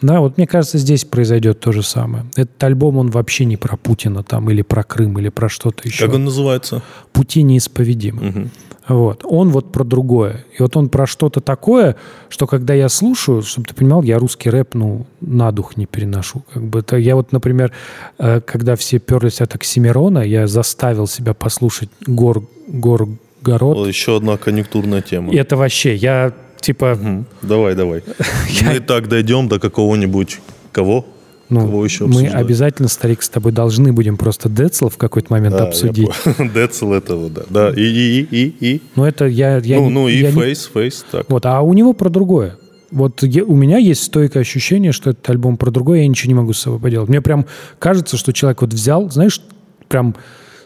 [0.03, 2.25] Да, вот мне кажется, здесь произойдет то же самое.
[2.37, 6.07] Этот альбом, он вообще не про Путина там, или про Крым, или про что-то еще.
[6.07, 6.83] Как он называется?
[7.13, 8.23] «Пути неисповедимы».
[8.23, 8.51] Мгм.
[8.87, 9.23] Вот.
[9.25, 10.45] Он вот про другое.
[10.59, 11.97] И вот он про что-то такое,
[12.29, 16.43] что когда я слушаю, чтобы ты понимал, я русский рэп, ну, на дух не переношу.
[16.53, 17.73] Как бы это, я вот, например,
[18.19, 23.09] э, когда все перлись от Оксимирона, я заставил себя послушать Гор, Гор,
[23.45, 23.87] Город.
[23.87, 25.31] Еще одна конъюнктурная тема.
[25.31, 26.33] И это вообще, я
[26.65, 27.27] типа, Мгм.
[27.43, 28.03] Давай, давай.
[28.65, 30.41] Мы так дойдем до какого-нибудь...
[30.73, 31.05] Кого?
[31.51, 35.55] ну, Кого еще мы обязательно, старик, с тобой должны будем просто Децл в какой-то момент
[35.57, 36.09] Да, обсудить.
[36.55, 37.43] Децл этого, да.
[37.49, 38.83] Да, и, и, и, и, и.
[38.97, 39.59] Но это я...
[39.59, 41.27] я ну, не- ну и я не- фейс, фейс, так.
[41.29, 42.57] Вот, а у него про другое.
[42.91, 46.35] Вот я- у меня есть стойкое ощущение, что этот альбом про другое, я ничего не
[46.35, 47.09] могу с собой поделать.
[47.09, 47.47] Мне прям
[47.79, 49.41] кажется, что человек вот взял, знаешь,
[49.89, 50.17] прям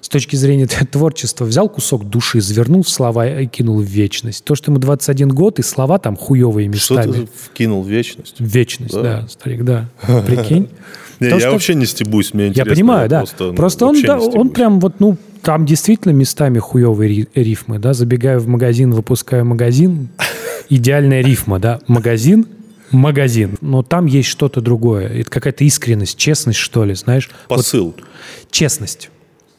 [0.00, 4.44] с точки зрения творчества, взял кусок души, завернул в слова и кинул в вечность.
[4.44, 7.12] То, что ему 21 год, и слова там хуевые Что местами.
[7.12, 8.36] ты вкинул в вечность?
[8.38, 9.02] В вечность, Да.
[9.22, 9.88] да, старик, да.
[10.26, 10.68] Прикинь.
[11.20, 12.74] Не, я что- вообще не стебусь, мне Я интересно.
[12.74, 13.18] понимаю, да.
[13.20, 17.28] Просто, Просто, ну, он, вообще да, он прям вот, ну, там действительно местами хуевые ри-
[17.34, 17.92] рифмы, да.
[17.92, 20.10] Забегаю в магазин, выпускаю магазин.
[20.68, 21.80] Идеальная рифма, да.
[21.88, 22.46] Магазин,
[22.92, 23.56] магазин.
[23.60, 25.08] Но там есть что-то другое.
[25.08, 27.28] Это какая-то искренность, честность, что ли, знаешь.
[27.48, 27.96] Вот Посыл.
[28.52, 29.10] честность.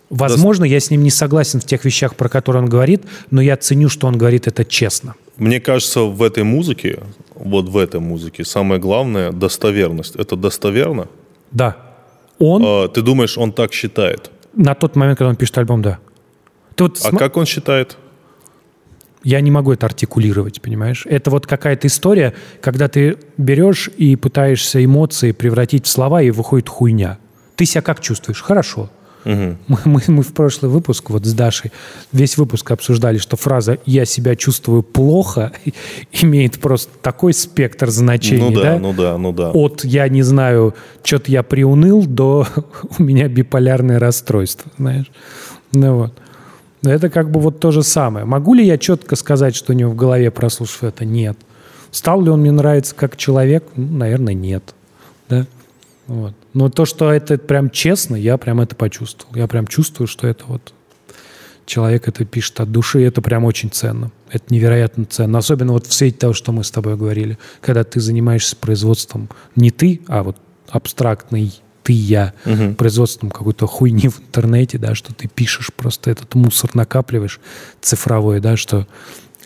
[0.09, 3.55] Возможно, я с ним не согласен в тех вещах, про которые он говорит, но я
[3.57, 5.13] ценю, что он говорит это честно.
[5.37, 6.99] Мне кажется, в этой музыке,
[7.35, 10.15] вот в этой музыке, самое главное– достоверность.
[10.15, 11.07] Это достоверно?
[11.51, 11.77] Да.
[12.39, 14.31] Он А, ты думаешь, он так считает?
[14.55, 15.99] на тот момент, когда он пишет альбом, да.
[16.75, 17.97] Ты вот А см- как он считает?
[19.23, 21.05] Я не могу это артикулировать, понимаешь?
[21.05, 26.67] Это вот какая-то история, когда ты берешь и пытаешься эмоции превратить в слова, и выходит
[26.69, 27.19] хуйня.
[27.57, 28.41] Ты себя как чувствуешь?
[28.41, 28.89] Хорошо.
[29.67, 31.71] Мы, мы- мы в прошлый выпуск вот с Дашей
[32.11, 35.51] весь выпуск обсуждали, что фраза «я себя чувствую плохо»
[36.11, 38.79] имеет просто такой спектр значений, Ну да, да?
[38.79, 39.51] ну да, ну да.
[39.51, 42.47] От «я не знаю, что-то я приуныл» до
[42.97, 45.11] «у меня биполярное расстройство», знаешь?
[45.71, 46.13] Ну вот.
[46.81, 48.25] Это как бы вот то же самое.
[48.25, 51.03] Могу ли я четко сказать, что у него в голове, прослушав это?
[51.05, 51.37] Нет.
[51.91, 53.65] Стал ли он мне нравиться как человек?
[53.75, 54.73] Ну, наверное, нет.
[55.27, 55.45] Да?
[56.09, 56.33] Вот.
[56.55, 59.35] Но то, что это прям честно, я прям это почувствовал.
[59.35, 60.73] Я прям чувствую, что это вот
[61.67, 64.11] человек это пишет от души, и это прям очень ценно.
[64.31, 65.37] Это невероятно ценно.
[65.37, 67.37] Особенно вот в свете того, что мы с тобой говорили.
[67.61, 70.35] Когда ты занимаешься производством не ты, а вот
[70.67, 72.33] абстрактный ты, я,
[72.77, 77.39] производством какой-то хуйни в интернете, да, что ты пишешь, просто этот мусор накапливаешь
[77.81, 78.87] цифровой, да, что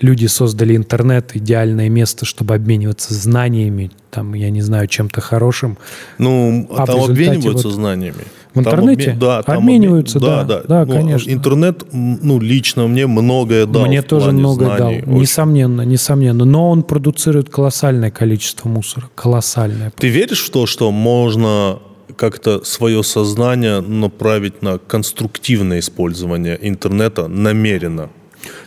[0.02, 5.78] люди создали интернет, идеальное место, чтобы обмениваться знаниями, там, я не знаю, чем-то хорошим.
[6.18, 8.24] Ну, А там обмениваются вот знаниями.
[8.54, 11.32] в Там интернете обме- да, там обмениваются, обмен- да, да, Ну, конечно.
[11.32, 13.86] Интернет, ну, лично мне многое дал.
[13.88, 14.78] Мне тоже плане много знаний.
[15.02, 15.10] дал.
[15.14, 15.22] Очень.
[15.22, 16.46] Несомненно, несомненно.
[16.46, 19.10] Но он продуцирует колоссальное количество мусора.
[19.16, 19.92] Колоссальное.
[19.98, 21.80] Ты веришь в то, что можно
[22.16, 28.10] как-то свое сознание направить на конструктивное использование интернета намеренно?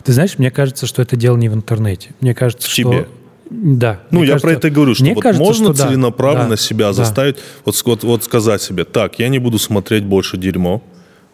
[0.07, 2.11] Ты знаешь, мне кажется, что это дело не в интернете.
[2.21, 2.81] Мне кажется, В что...
[2.83, 3.07] тебе?
[3.49, 3.99] Да.
[4.09, 6.55] Ну, я кажется- про это и говорю, что мне вот кажется, можно что целенаправленно да,
[6.55, 6.93] себя да.
[6.93, 10.81] заставить, вот, вот, вот сказать себе, так, я не буду смотреть больше дерьмо,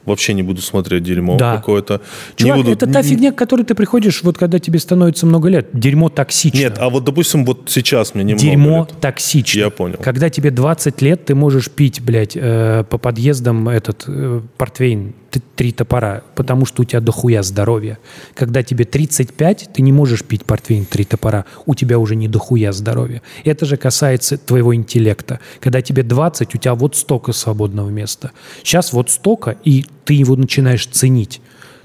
[0.06, 1.58] вообще не буду смотреть дерьмо Да.
[1.58, 2.02] какое-то.
[2.36, 5.50] Чувак, не буду, это та фигня, к которой ты приходишь, вот когда тебе становится много
[5.50, 5.68] лет.
[5.74, 6.58] Дерьмо токсично.
[6.58, 9.00] Нет, а вот, допустим, вот сейчас мне немного Дерьмо лет.
[9.00, 9.60] токсично.
[9.60, 9.98] Я понял.
[10.02, 15.72] Когда тебе 20 лет, ты можешь пить, блядь, э, по подъездам этот э, портвейн три
[15.72, 18.00] топора, потому что у тебя дохуя здоровья.
[18.34, 22.72] Когда тебе 35, ты не можешь пить портвейн три топора, у тебя уже не дохуя
[22.72, 23.22] здоровья.
[23.44, 25.40] Это же касается твоего интеллекта.
[25.60, 28.32] Когда тебе 20, у тебя вот столько свободного места.
[28.64, 31.42] Сейчас вот столько, и ты его начинаешь ценить.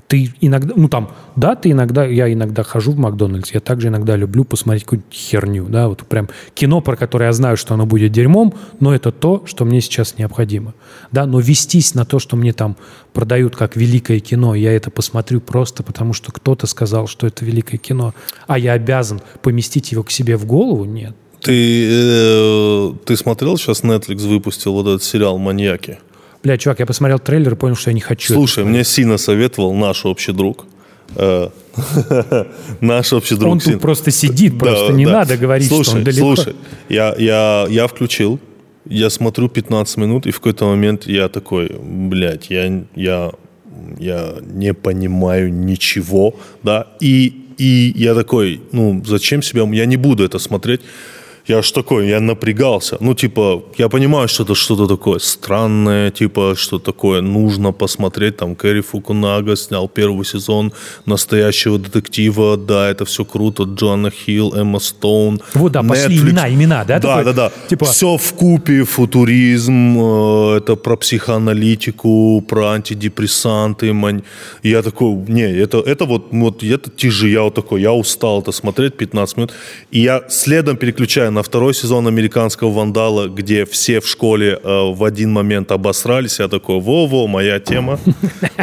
[0.08, 4.16] Ты иногда, ну там, да, ты иногда, я иногда хожу в Макдональдс, я также иногда
[4.16, 8.10] люблю посмотреть какую-нибудь херню, да, вот прям кино, про которое я знаю, что оно будет
[8.10, 10.72] дерьмом, но это то, что мне сейчас необходимо,
[11.12, 12.78] да, но вестись на то, что мне там
[13.12, 17.76] продают как великое кино, я это посмотрю просто потому, что кто-то сказал, что это великое
[17.76, 18.14] кино,
[18.46, 21.14] а я обязан поместить его к себе в голову, нет.
[21.42, 25.98] Ты, э, ты смотрел, сейчас Netflix выпустил вот этот сериал «Маньяки»?
[26.44, 28.34] Бля, чувак, я посмотрел трейлер и понял, что я не хочу.
[28.34, 30.66] Слушай, мне сильно советовал наш общий друг.
[31.16, 31.48] э,
[32.80, 33.52] Наш общий друг.
[33.52, 36.36] Он тут просто сидит, просто не надо говорить, что он далеко.
[36.36, 36.54] Слушай,
[36.88, 38.38] я включил,
[38.84, 43.32] я смотрю 15 минут, и в какой-то момент я такой, блядь, я, я,
[43.98, 50.24] я не понимаю ничего, да, и, и я такой, ну, зачем себя, я не буду
[50.24, 50.80] это смотреть.
[51.48, 52.96] Я ж такой, я напрягался.
[53.00, 58.36] Ну, типа, я понимаю, что это что-то такое странное, типа, что такое нужно посмотреть.
[58.36, 60.72] Там Кэрри Фукунага снял первый сезон
[61.06, 62.56] настоящего детектива.
[62.56, 63.62] Да, это все круто.
[63.64, 65.40] Джоанна Хилл, Эмма Стоун.
[65.54, 66.22] Вот, да, пошли Netflix.
[66.22, 66.98] имена, имена, да?
[66.98, 67.52] Да, такой, да, да.
[67.68, 73.92] Типа, Все в купе, футуризм, э, это про психоаналитику, про антидепрессанты.
[73.92, 74.22] мань-
[74.62, 78.42] И я такой, не, это, это вот, вот это тяжи, я вот такой, я устал
[78.42, 79.52] это смотреть 15 минут.
[79.90, 85.04] И я следом переключаю на второй сезон американского вандала, где все в школе э, в
[85.04, 86.40] один момент обосрались.
[86.40, 88.00] Я такой, во-во, моя тема.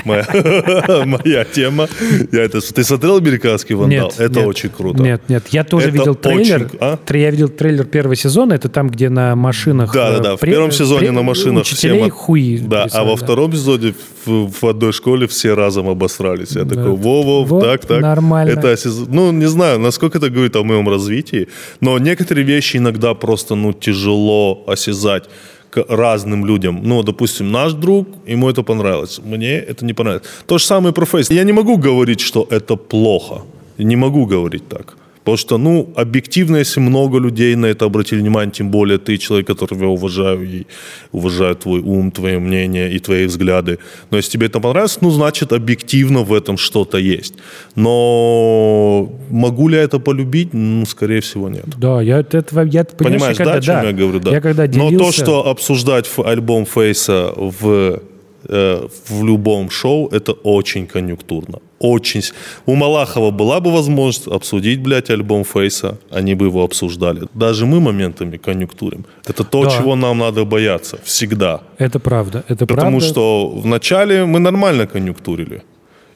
[0.04, 1.88] Моя тема.
[2.34, 4.12] Я это, ты смотрел американский вандал?
[4.18, 5.02] Это очень круто.
[5.02, 6.70] Нет, нет, я тоже видел трейлер.
[6.82, 7.00] а?
[7.14, 9.94] Я видел трейлер первого сезона, это там, где на машинах...
[9.94, 10.36] Да, да, э, да.
[10.36, 12.58] В пре- первом сезоне на машинах Учителей хуи.
[12.58, 13.24] Да, а во да.
[13.24, 13.94] втором сезоне
[14.26, 16.56] в, в одной школе все разом обосрались.
[16.56, 16.76] Я Да.
[16.76, 18.02] такой, Вова, Вот, так, так.
[18.02, 18.52] нормально.
[18.52, 21.48] Это осиз- ну, не знаю, насколько это говорит о моем развитии,
[21.82, 25.24] но некоторые вещи иногда просто, ну, тяжело осязать
[25.70, 26.82] к разным людям.
[26.84, 30.24] Ну, допустим, наш друг, ему это понравилось, мне это не понравилось.
[30.48, 31.32] То же самое про Фейс.
[31.32, 33.42] Я не могу говорить, что это плохо.
[33.78, 34.96] Не могу говорить так.
[35.26, 39.48] Потому что, ну, объективно, если много людей на это обратили внимание, тем более ты человек,
[39.48, 40.66] которого я уважаю и
[41.12, 43.80] уважаю твой ум, твое мнение и твои взгляды.
[44.12, 47.34] Но если тебе это понравилось, ну, значит, объективно в этом что-то есть.
[47.76, 50.54] Но могу ли я это полюбить?
[50.54, 51.66] Ну, скорее всего, нет.
[51.76, 52.62] Да, я этого...
[52.62, 54.20] Я, Понимаешь, когда, да, о чем я говорю?
[54.20, 54.32] Да.
[54.32, 54.98] Я когда Но делился...
[55.00, 58.00] то, что обсуждать альбом Фейса в,
[58.48, 61.60] э, в любом шоу, это очень конъюнктурно.
[61.86, 62.22] Очень.
[62.66, 67.22] У Малахова была бы возможность обсудить, блядь, альбом Фейса, они бы его обсуждали.
[67.34, 69.06] Даже мы моментами конъюнктурим.
[69.30, 69.70] Это то, Да.
[69.70, 70.98] чего нам надо бояться.
[71.04, 71.60] Всегда.
[71.80, 73.08] Это правда, это Потому правда.
[73.08, 75.62] что вначале мы нормально конъюнктурили.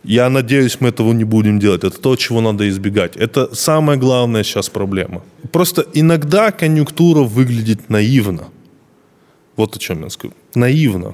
[0.04, 1.84] Я надеюсь, мы этого не будем делать.
[1.84, 3.18] Это то, чего надо избегать.
[3.18, 5.22] Это самая главная сейчас проблема.
[5.52, 8.44] Просто иногда конъюнктура выглядит наивно.
[9.58, 10.34] Вот о чем я скажу.
[10.56, 11.14] Наивно.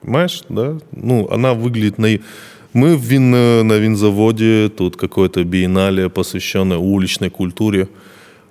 [0.00, 0.78] Понимаешь, да?
[0.92, 2.24] Ну, она выглядит наивно.
[2.76, 7.88] Мы в вин, на винзаводе, тут какое-то биеннале, посвященное уличной культуре.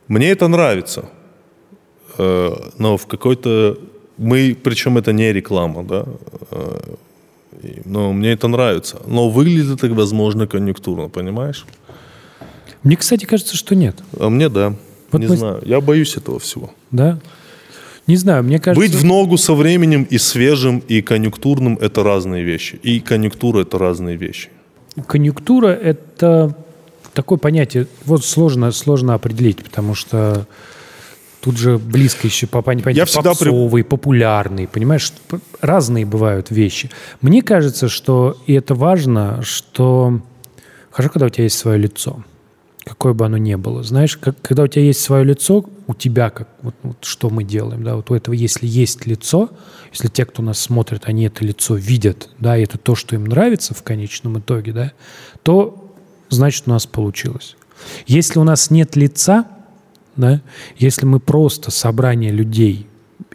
[0.08, 1.06] Мне это нравится.
[2.18, 3.78] Э, но в какой-то...
[4.18, 6.06] Мы, причем это не реклама, да,
[6.52, 6.96] Э,
[7.86, 8.98] но мне это нравится.
[9.08, 11.66] Но выглядит это, возможно, конъюнктурно, понимаешь?
[12.82, 13.96] Мне, кстати, кажется, что нет.
[14.20, 14.74] А мне да.
[15.12, 15.62] Вот не мы- знаю.
[15.66, 16.72] Я боюсь этого всего.
[16.92, 17.20] Да?
[18.08, 18.88] Не знаю, мне кажется...
[18.88, 22.80] Быть в ногу со временем и свежим, и конъюнктурным– это разные вещи.
[22.84, 24.50] И конъюнктура– это разные вещи.
[25.08, 26.56] Конъюнктура– это
[27.14, 30.46] такое понятие, вот сложно, сложно определить, потому что
[31.42, 35.12] тут же близко еще по понятию Я всегда при- попсовый, популярный, понимаешь,
[35.62, 36.90] разные бывают вещи.
[37.22, 40.20] Мне кажется, что, и это важно, что
[40.92, 42.24] хорошо, когда у тебя есть свое лицо,
[42.86, 43.84] какое бы оно ни было.
[43.84, 47.44] Знаешь, как, когда у тебя есть свое лицо, у тебя, как вот, вот что мы
[47.44, 49.50] делаем, да, вот у этого, если есть лицо,
[49.92, 53.26] если те, кто нас смотрит, они это лицо видят, да, и это то, что им
[53.26, 54.92] нравится в конечном итоге, да,
[55.44, 55.94] то
[56.30, 57.58] значит у нас получилось.
[58.06, 59.48] Если у нас нет лица,
[60.16, 60.42] да,
[60.78, 62.88] если мы просто собрание людей,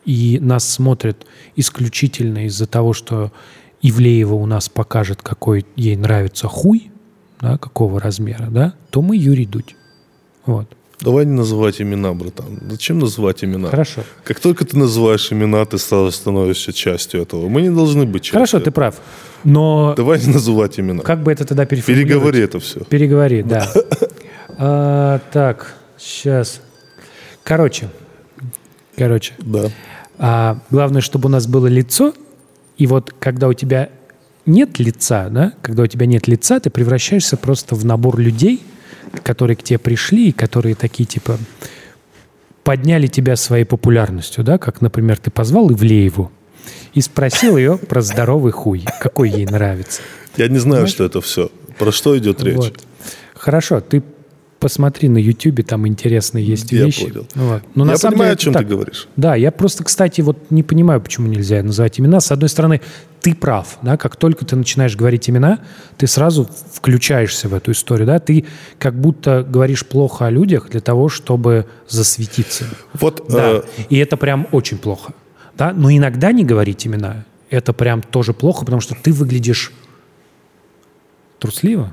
[0.04, 3.32] и нас смотрят исключительно из-за того, что
[3.82, 6.90] Ивлеева у нас покажет, какой ей нравится хуй,
[7.40, 9.76] да, какого размера, да, то мы Юрий Дудь.
[10.46, 10.66] Вот.
[11.00, 12.58] Давай не называть имена, братан.
[12.70, 13.70] Зачем называть имена?
[13.70, 14.02] Хорошо.
[14.22, 17.48] Как только ты называешь имена, ты сразу становишься частью этого.
[17.48, 18.34] Мы не должны быть частью.
[18.34, 19.00] Хорошо, ты прав.
[19.42, 21.02] Но Давай не называть имена.
[21.02, 22.08] как бы это тогда переформулировать?
[22.12, 22.80] Переговори это все.
[22.84, 23.66] Переговори, да.
[24.58, 26.60] А, так, сейчас.
[27.44, 27.88] Короче,
[28.96, 29.70] короче, Да.
[30.18, 32.12] а, главное, чтобы у нас было лицо,
[32.76, 33.88] и вот когда у тебя
[34.46, 38.62] нет лица, да, когда у тебя нет лица, ты превращаешься просто в набор людей,
[39.22, 41.38] которые к тебе пришли, и которые такие, типа,
[42.62, 46.30] подняли тебя своей популярностью, да, как, например, ты позвал Ивлееву
[46.94, 50.02] и спросил ее про здоровый хуй, какой ей нравится.
[50.36, 51.50] Я не знаю, что это все.
[51.78, 52.56] Про что идет речь?
[52.56, 52.84] Вот.
[53.34, 54.02] Хорошо, ты
[54.60, 57.06] посмотри на Ютубе, там интересные есть Я вещи.
[57.06, 57.26] понял.
[57.34, 57.62] Вот.
[57.74, 58.70] Но на Я самом понимаю, деле о чем это ты так.
[58.76, 59.08] говоришь.
[59.16, 62.20] Да, я просто, кстати, вот не понимаю, почему нельзя называть имена.
[62.20, 62.80] С одной стороны,
[63.20, 65.58] ты прав, да, как только ты начинаешь говорить имена,
[65.96, 68.44] ты сразу включаешься в эту историю, да, ты
[68.78, 72.64] как будто говоришь плохо о людях для того, чтобы засветиться.
[72.94, 75.14] Вот Да, э, и это прям очень плохо.
[75.56, 75.72] Да?
[75.72, 79.72] Но иногда не говорить имена, это прям тоже плохо, потому что ты выглядишь
[81.38, 81.92] трусливо.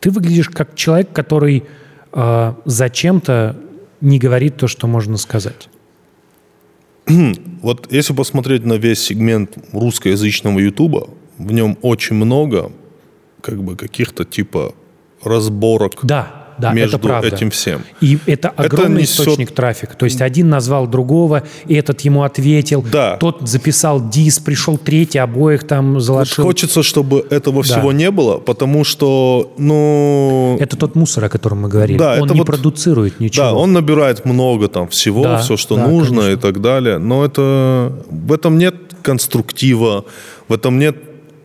[0.00, 1.64] Ты выглядишь как человек, который
[2.12, 3.56] э, зачем-то
[4.00, 5.68] не говорит то, что можно сказать.
[7.62, 11.08] Вот если посмотреть на весь сегмент русскоязычного Ютуба,
[11.38, 12.70] в нем очень много
[13.40, 14.74] как бы каких-то типа
[15.22, 17.28] разборок Да, да, между это правда.
[17.28, 17.82] этим всем.
[18.00, 19.96] И это огромный несет- источник трафика.
[19.96, 22.84] То есть один назвал другого, и этот ему ответил.
[22.90, 23.16] Да.
[23.16, 26.44] Тот записал дис, пришел третий, обоих там Вот заложил.
[26.44, 27.68] хочется, чтобы этого Да.
[27.74, 30.56] всего не было, потому что, ну...
[30.60, 31.98] Это тот мусор, о котором мы говорили.
[31.98, 33.44] Да, Он это не вот- продуцирует ничего.
[33.46, 36.32] Да, он набирает много там всего, Да, все, что да, нужно конечно.
[36.32, 36.98] и так далее.
[36.98, 40.04] Но это в этом нет конструктива,
[40.48, 40.96] в этом нет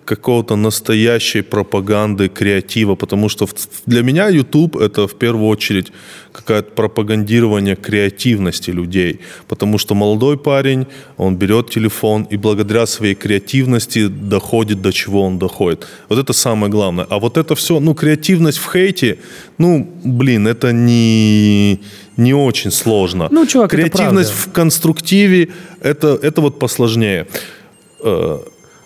[0.05, 3.47] какого-то настоящей пропаганды, креатива, потому что
[3.85, 5.91] для меня YouTube это в первую очередь
[6.31, 10.85] какое-то пропагандирование креативности людей, потому что молодой парень,
[11.17, 15.87] он берет телефон и благодаря своей креативности доходит до чего он доходит.
[16.09, 17.05] Вот это самое главное.
[17.09, 19.17] А вот это все, ну, креативность в хейте,
[19.57, 21.79] ну, блин, это не,
[22.17, 23.27] не очень сложно.
[23.31, 25.49] Ну, чувак, Креативность в конструктиве,
[25.81, 27.27] это, это вот посложнее.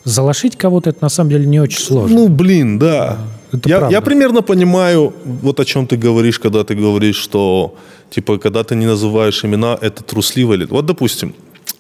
[0.08, 2.16] Залошить кого-то это на самом деле не очень сложно.
[2.16, 3.18] Ну, блин, да.
[3.52, 3.96] это я, правда.
[3.96, 7.76] я примерно понимаю, вот о чем ты говоришь, когда ты говоришь, что,
[8.10, 10.66] типа, когда ты не называешь имена, это трусливо ли.
[10.66, 11.34] Вот, допустим,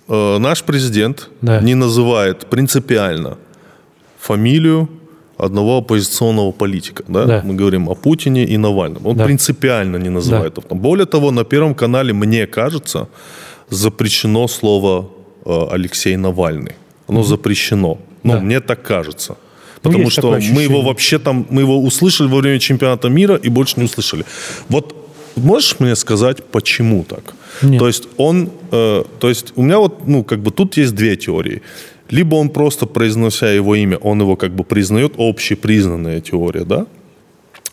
[0.10, 1.62] э, наш президент Да.
[1.62, 3.38] не называет принципиально
[4.20, 4.90] фамилию
[5.38, 7.04] одного оппозиционного политика.
[7.08, 7.26] Да?
[7.26, 7.42] Да.
[7.46, 9.06] Мы говорим о Путине и Навальном.
[9.06, 9.24] Он Да.
[9.26, 10.58] принципиально не называет.
[10.58, 10.76] это.
[10.76, 13.08] Более того, на Первом канале, мне кажется,
[13.70, 15.10] запрещено слово
[15.46, 16.74] э, Алексей Навальный.
[17.08, 17.98] Оно запрещено.
[18.24, 18.40] Ну, Да.
[18.40, 19.36] мне так кажется.
[19.84, 23.36] Ну, Потому есть что мы его вообще там, мы его услышали во время чемпионата мира
[23.36, 24.26] и больше не услышали.
[24.70, 24.96] Вот
[25.36, 27.34] можешь мне сказать, почему так?
[27.62, 27.80] Нет.
[27.80, 31.16] То есть он, э, то есть у меня вот, ну, как бы тут есть две
[31.16, 31.62] теории.
[32.10, 36.86] Либо он просто, произнося его имя, он его как бы признает, общепризнанная теория, да?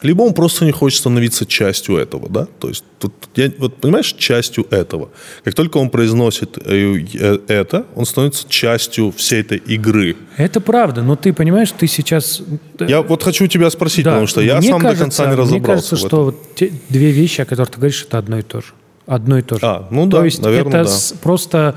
[0.04, 2.46] Либо он просто не хочет становиться частью этого, да?
[2.58, 5.08] То есть тут, я, вот понимаешь, частью этого.
[5.44, 10.14] Как только он произносит э, э, это, он становится частью всей этой игры.
[10.36, 12.42] Это правда, но ты понимаешь, ты сейчас...
[12.78, 15.28] Я вот хочу тебя спросить, Да, потому что я мне сам кажется, до конца не
[15.28, 16.08] Мне разобрался кажется, в этом.
[16.08, 18.68] что вот те две вещи, о которых ты говоришь, это одно и то же.
[19.06, 19.60] Одно и то же.
[19.64, 21.16] А, ну То да, есть наверное, это да.
[21.22, 21.76] просто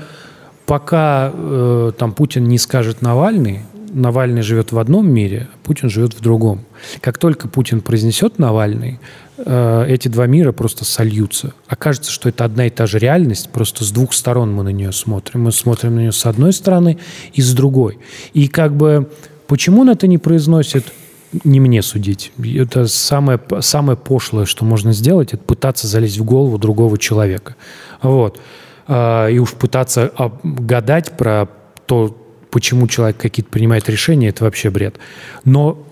[0.66, 6.14] пока э, там Путин не скажет Навальный, Навальный живет в одном мире, а Путин живет
[6.14, 6.64] в другом.
[7.00, 9.00] Как только Путин произнесет Навальный,
[9.36, 11.52] э, эти два мира просто сольются.
[11.66, 14.92] Окажется, что это одна и та же реальность, просто с двух сторон мы на нее
[14.92, 15.42] смотрим.
[15.42, 16.98] Мы смотрим на нее с одной стороны
[17.32, 17.98] и с другой.
[18.34, 19.10] И как бы
[19.46, 20.92] почему он это не произносит,
[21.44, 22.32] не мне судить.
[22.42, 27.56] Это самое, самое пошлое, что можно сделать, это пытаться залезть в голову другого человека.
[28.02, 28.40] Вот.
[28.86, 31.48] А, И уж пытаться а, гадать про
[31.86, 32.16] то,
[32.50, 34.96] почему человек какие-то принимает решения, это вообще бред.
[35.44, 35.84] Но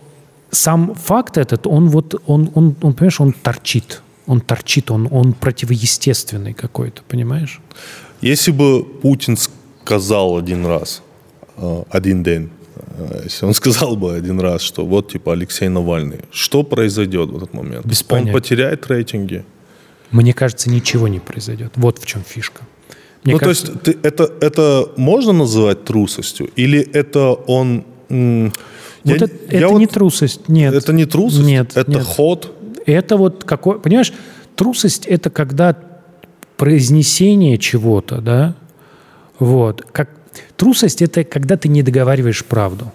[0.50, 4.02] сам факт этот, он вот, он, он, он понимаешь, он торчит.
[4.26, 7.60] Он торчит, он, он противоестественный какой-то, понимаешь?
[8.20, 11.02] Если бы Путин сказал один раз,
[11.56, 16.20] э, один день, э, если он сказал бы один раз, что вот типа Алексей Навальный,
[16.32, 17.86] что произойдет в этот момент?
[17.86, 18.32] Без он понятия.
[18.32, 19.44] потеряет рейтинги?
[20.10, 21.72] Мне кажется, ничего не произойдет.
[21.76, 22.62] Вот в чем фишка.
[23.26, 26.48] Мне ну, кажется, то есть ты, это, это можно называть трусостью?
[26.54, 27.84] Или это он...
[28.08, 28.52] м,
[29.02, 30.72] вот я- это, я это вот- не трусость, нет.
[30.74, 31.44] Это не трусость?
[31.44, 32.04] Нет, Это нет.
[32.04, 32.52] ход?
[32.86, 33.80] Это вот какой...
[33.80, 34.12] Понимаешь,
[34.54, 35.76] трусость– это когда
[36.56, 38.54] произнесение чего-то, да,
[39.40, 39.84] вот.
[39.90, 40.08] Как,
[40.56, 42.92] трусость– это когда ты не договариваешь правду.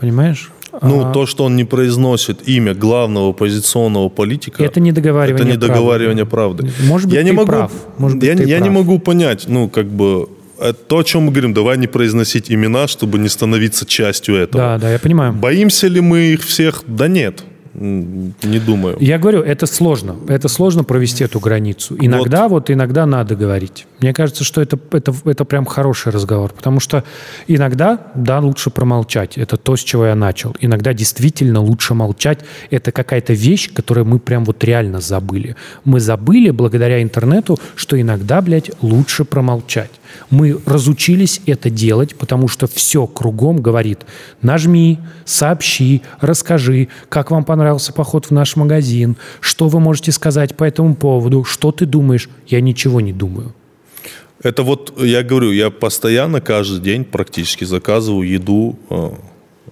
[0.00, 0.50] Понимаешь?
[0.82, 4.62] Ну, А, то, что он не произносит имя главного оппозиционного политика...
[4.62, 6.70] Это не договаривание Это не договаривание правды.
[6.86, 7.72] Может быть, я не ты могу, прав.
[7.98, 8.74] Может быть, я, ты я не прав.
[8.74, 12.86] могу понять, ну, как бы, э, то, о чем мы говорим, давай не произносить имена,
[12.88, 14.64] чтобы не становиться частью этого.
[14.64, 15.32] Да, да, я понимаю.
[15.32, 16.82] Боимся ли мы их всех?
[16.86, 17.42] Да нет,
[17.78, 18.96] не думаю.
[19.00, 20.16] Я говорю, это сложно.
[20.28, 21.96] Это сложно провести эту границу.
[22.00, 23.86] Иногда вот, иногда надо говорить.
[24.00, 26.52] Мне кажется, что это, это, это прям хороший разговор.
[26.52, 27.04] Потому что
[27.46, 29.36] иногда, да, лучше промолчать.
[29.36, 30.56] Это то, с чего я начал.
[30.60, 32.40] Иногда действительно лучше молчать.
[32.70, 35.56] Это какая-то вещь, которую мы прям вот реально забыли.
[35.84, 39.90] Мы забыли благодаря интернету, что иногда, блядь, лучше промолчать.
[40.30, 44.00] Мы разучились это делать, потому что все кругом говорит
[44.42, 50.64] «нажми», «сообщи», «расскажи», «как вам понравился поход в наш магазин», «что вы можете сказать по
[50.64, 53.52] этому поводу», «что ты думаешь?» Я ничего не думаю.
[54.44, 59.10] Это вот, я говорю, я постоянно каждый день практически заказываю еду э,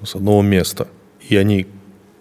[0.02, 0.88] с одного места.
[1.30, 1.66] И они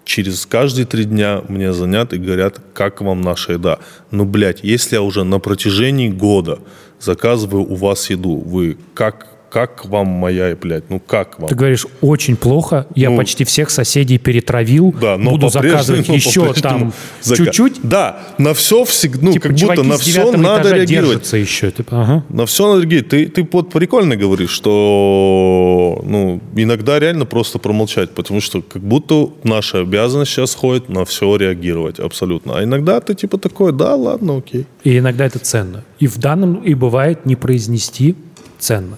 [0.06, 3.80] через каждые три дня мне звонят и говорят, как вам наша еда.
[4.12, 6.60] Ну, блядь, если я уже на протяжении года
[7.00, 11.48] заказываю у вас еду, вы как, как вам моя, блядь, ну как вам?
[11.48, 16.16] Ты говоришь, очень плохо, я Ну, почти всех соседей перетравил, Да, но буду заказывать но
[16.16, 17.80] еще там зака- чуть-чуть.
[17.84, 21.32] Да, на все всегда, ну, Типа, как будто на все надо реагировать.
[21.34, 21.70] еще.
[21.70, 22.26] Типа, ага.
[22.30, 23.10] На все надо реагировать.
[23.10, 29.30] Ты, ты вот прикольно говоришь, что ну, иногда реально просто промолчать, потому что как будто
[29.44, 32.58] наша обязанность сейчас ходит на все реагировать абсолютно.
[32.58, 34.66] А иногда ты типа такой, да, ладно, окей.
[34.84, 35.84] И иногда это ценно.
[36.00, 38.16] И в данном, и бывает не произнести
[38.58, 38.98] ценно.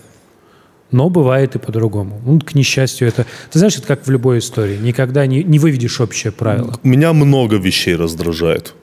[0.92, 2.22] Но бывает и по-другому.
[2.26, 3.26] Ну, к несчастью, это...
[3.52, 4.78] Ты знаешь, это как в любой истории.
[4.78, 6.80] Никогда не, не выведешь общее правило.
[6.84, 8.76] Меня много вещей раздражает.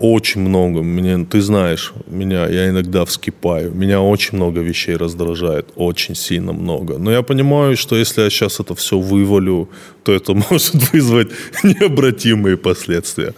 [0.00, 0.82] Очень много.
[0.82, 3.72] Мне, ты знаешь, меня, я иногда вскипаю.
[3.74, 5.66] Меня очень много вещей раздражает.
[5.76, 6.98] Очень сильно много.
[6.98, 9.68] Но я понимаю, что если я сейчас это все вывалю,
[10.04, 11.28] то это может вызвать
[11.62, 13.34] необратимые последствия.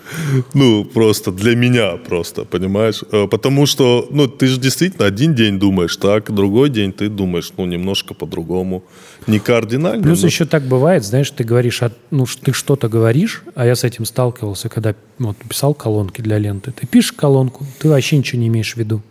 [0.54, 3.02] Ну, просто для меня просто, понимаешь?
[3.12, 7.52] Э, Потому что, ну, ты же действительно один день думаешь так, другой день ты думаешь,
[7.56, 8.82] ну, немножко по-другому.
[9.26, 10.02] Не кардинально.
[10.02, 13.84] Плюс но- еще так бывает, знаешь, ты говоришь, ну, ты что-то говоришь, а я с
[13.84, 16.72] этим сталкивался, когда вот, писал колонки для ленты.
[16.72, 19.02] Ты пишешь колонку, ты вообще ничего не имеешь в виду.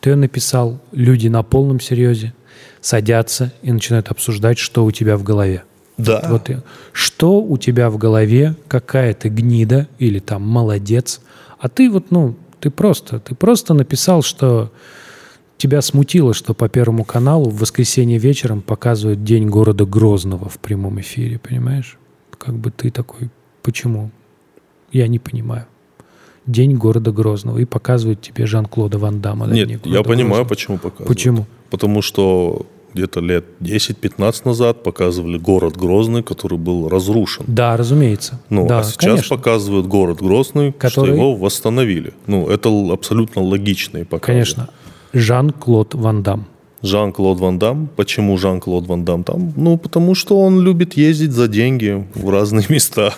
[0.00, 2.32] Ты ее написал, люди на полном серьезе
[2.80, 5.64] садятся и начинают обсуждать, что у тебя в голове.
[5.96, 6.24] Да.
[6.28, 6.58] Вот и-
[6.92, 11.20] что у тебя в голове, какая ты гнида или там молодец,
[11.58, 14.70] а ты вот, ну, ты просто, ты просто написал, что
[15.58, 21.00] тебя смутило, что по Первому каналу в воскресенье вечером показывают День города Грозного в прямом
[21.00, 21.98] эфире, понимаешь?
[22.38, 23.28] Как бы ты такой,
[23.62, 24.10] почему?
[24.92, 25.66] Я не понимаю.
[26.46, 27.58] День города Грозного.
[27.58, 29.46] И показывают тебе Жан-Клода Ван Дамма.
[29.48, 30.44] Нет, я понимаю, Грозного.
[30.44, 31.08] почему показывают.
[31.08, 31.46] Почему?
[31.70, 37.44] Потому что где-то лет 10-15 назад показывали город Грозный, который был разрушен.
[37.46, 38.40] Да, разумеется.
[38.48, 39.36] Ну, да, а сейчас конечно.
[39.36, 42.14] показывают город Грозный, Который- что его восстановили.
[42.26, 44.26] Ну, это абсолютно логичные показы.
[44.32, 44.70] Конечно.
[45.12, 46.46] Жан-Клод Ван Дам.
[46.82, 47.88] Жан-Клод Ван Дам.
[47.96, 49.52] Почему Жан-Клод Ван Дам там?
[49.56, 53.14] Ну, потому что он любит ездить за деньги в разные места.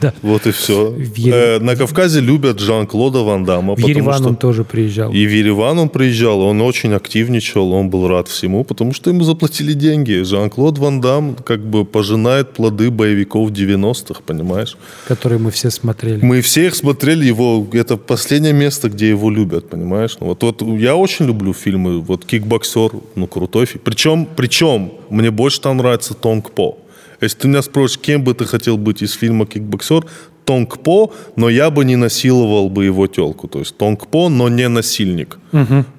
[0.00, 0.12] Да.
[0.22, 0.90] Вот и все.
[0.90, 3.74] В Ере- на Кавказе любят Жан-Клода Ван Дамма.
[3.74, 5.12] В Ереван что- он тоже приезжал.
[5.12, 9.24] И в Ереван он приезжал, он очень активничал, он был рад всему, потому что ему
[9.24, 10.22] заплатили деньги.
[10.22, 14.76] Жан-Клод Ван Дам как бы пожинает плоды боевиков 90-х, понимаешь?
[15.08, 16.24] которые мы все смотрели.
[16.24, 20.16] Мы все их смотрели, его, это последнее место, где его любят, понимаешь?
[20.20, 23.82] Ну, вот, вот я очень люблю фильмы, вот «Кикбоксер», ну, крутой фильм.
[23.84, 26.76] Причем, причем, мне больше там нравится Тонг По.
[27.20, 30.04] Если ты меня спросишь, кем бы ты хотел быть из фильма «Кикбоксер»,
[30.44, 33.46] Тонг По, но я бы не насиловал бы его телку.
[33.46, 35.38] То есть Тонг По, но не насильник.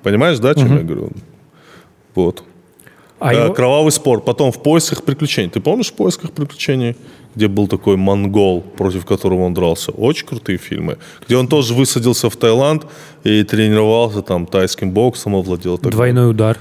[0.03, 1.11] Понимаешь, да, о чем я говорю?
[2.15, 2.43] Вот.
[3.19, 4.21] А Э, его- Кровавый спор.
[4.21, 5.49] Потом в поисках приключений.
[5.51, 6.95] Ты помнишь в поисках приключений?
[7.35, 9.91] Где был такой монгол, против которого он дрался.
[9.91, 10.97] Очень крутые фильмы.
[11.25, 12.85] Где он тоже высадился в Таиланд
[13.23, 15.77] и тренировался там тайским боксом, овладел.
[15.77, 16.57] Так Двойной удар.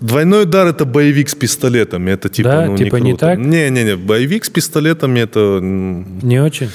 [0.00, 2.12] Двойной удар это боевик с пистолетами.
[2.12, 2.66] Это типа, Да?
[2.66, 3.26] ну, Типа не не круто.
[3.26, 3.38] так?
[3.38, 5.58] Не-не-не, боевик с пистолетами это...
[5.60, 6.70] Не очень.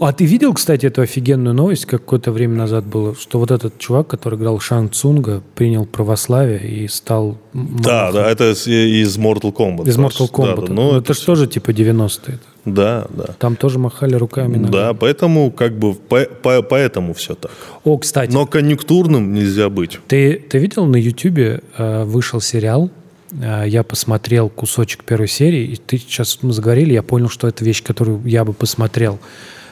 [0.00, 3.78] А ты видел, кстати, эту офигенную новость, как какое-то время назад было, что вот этот
[3.78, 9.52] чувак, который играл Шан Цунга, принял православие и стал Да, да, это из, из Mortal
[9.52, 9.88] Kombat.
[9.88, 9.96] Из.
[9.98, 10.60] Mortal Kombat.
[10.60, 12.38] Да, да, ну, ну, это, же тоже типа 90-е.
[12.64, 13.34] Да, да.
[13.38, 14.54] Там тоже махали руками.
[14.54, 14.96] Да, ногами.
[15.00, 17.50] поэтому как бы по- по- поэтому все так.
[17.84, 19.98] О, кстати, Но конъюнктурным нельзя быть.
[20.06, 22.90] Ты, ты видел на Ютубе э, вышел сериал?
[23.30, 27.64] э, я посмотрел кусочек первой серии, и ты сейчас мы заговорили, я понял, что это
[27.64, 29.18] вещь, которую я бы посмотрел.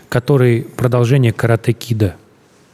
[0.08, 2.16] Который продолжение Карате Кида.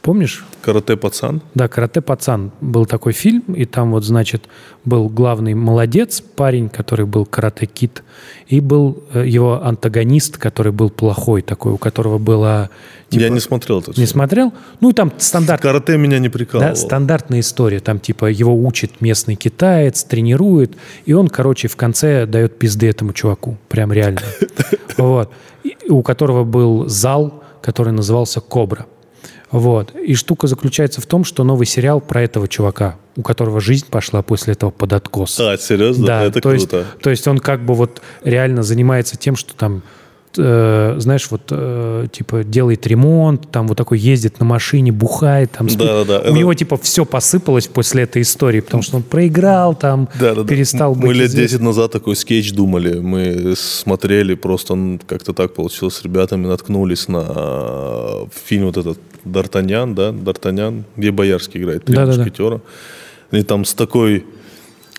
[0.03, 0.43] Помнишь?
[0.61, 1.41] Карате пацан.
[1.55, 4.49] Да, «Карате пацан» был такой фильм, и там вот, значит,
[4.83, 8.03] был главный молодец, парень, который был карате-кит,
[8.47, 12.69] и был э, его антагонист, который был плохой такой, у которого была...
[13.21, 14.07] Я не смотрел этот Не фильм.
[14.07, 14.53] смотрел?
[14.79, 16.69] Ну, и там стандарт Карате меня не прикалывал.
[16.71, 17.79] да, стандартная история.
[17.79, 20.73] Там типа его учит местный китаец, тренирует,
[21.05, 23.57] и он, короче, в конце дает пизды этому чуваку.
[23.69, 24.21] Прям реально.
[24.97, 25.31] Вот.
[25.89, 28.85] У которого был зал, который назывался «Кобра».
[29.49, 29.95] Вот.
[29.95, 34.21] И штука заключается в том, что новый сериал про этого чувака, у которого жизнь пошла
[34.23, 35.39] после этого под откос.
[35.39, 36.05] А, серьезно?
[36.05, 36.85] Да, это то есть, круто.
[37.01, 39.83] то есть он как бы вот реально занимается тем, что там,
[40.37, 45.69] э, знаешь, вот э, типа делает ремонт, там вот такой ездит на машине, бухает, там.
[45.69, 45.79] спит.
[45.79, 50.07] Да-да-да, У это- него типа все посыпалось после этой истории, потому что он проиграл, там
[50.19, 50.47] Да, да, да.
[50.47, 51.59] перестал быть Мы лет известным.
[51.59, 52.99] 10 назад такой скетч думали.
[52.99, 59.93] Мы смотрели, просто как-то так получилось с ребятами, наткнулись на э, фильм вот этот Д'Артаньян,
[59.93, 62.17] да, Д'Артаньян, где Боярский играет, три Да-да-да.
[62.23, 62.61] мушкетера.
[63.31, 64.25] И там с такой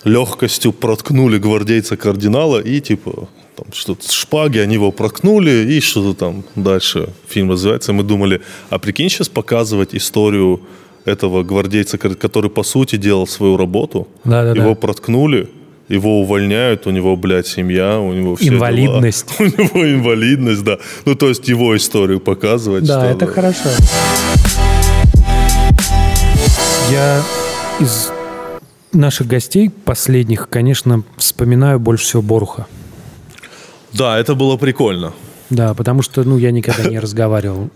[0.05, 6.45] легкостью проткнули гвардейца кардинала и типа там что-то шпаги, они его проткнули, и что-то там
[6.57, 7.93] дальше фильм развивается.
[7.93, 8.41] Мы думали,
[8.71, 10.61] а прикинь сейчас показывать историю
[11.05, 14.61] этого гвардейца, ко- который по сути делал свою работу, Да-да-да.
[14.63, 15.49] его проткнули,
[15.89, 18.55] Его увольняют, у него, блядь, семья, у него все дела.
[18.57, 19.27] Инвалидность.
[19.39, 20.79] У него инвалидность, да.
[21.05, 22.85] Ну, то есть его историю показывать.
[22.87, 23.69] Да, это хорошо.
[26.91, 27.23] Я
[27.81, 28.11] из
[28.93, 32.67] наших гостей последних, конечно, вспоминаю больше всего Боруха.
[33.95, 35.14] Да, это было прикольно.
[35.51, 37.70] Да, потому что, ну, я никогда не разговаривал,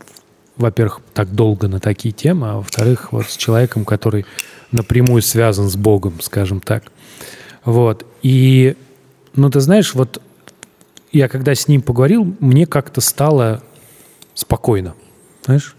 [0.56, 4.26] во-первых, так долго на такие темы, а во-вторых, вот с человеком, который
[4.72, 6.84] напрямую связан с Богом, скажем так.
[7.64, 8.04] Вот.
[8.22, 8.76] И,
[9.34, 10.20] ну, ты знаешь, вот
[11.12, 13.62] я когда с ним поговорил, мне как-то стало
[14.34, 14.94] спокойно.
[15.44, 15.76] Знаешь?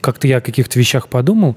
[0.00, 1.56] Как-то я о каких-то вещах подумал,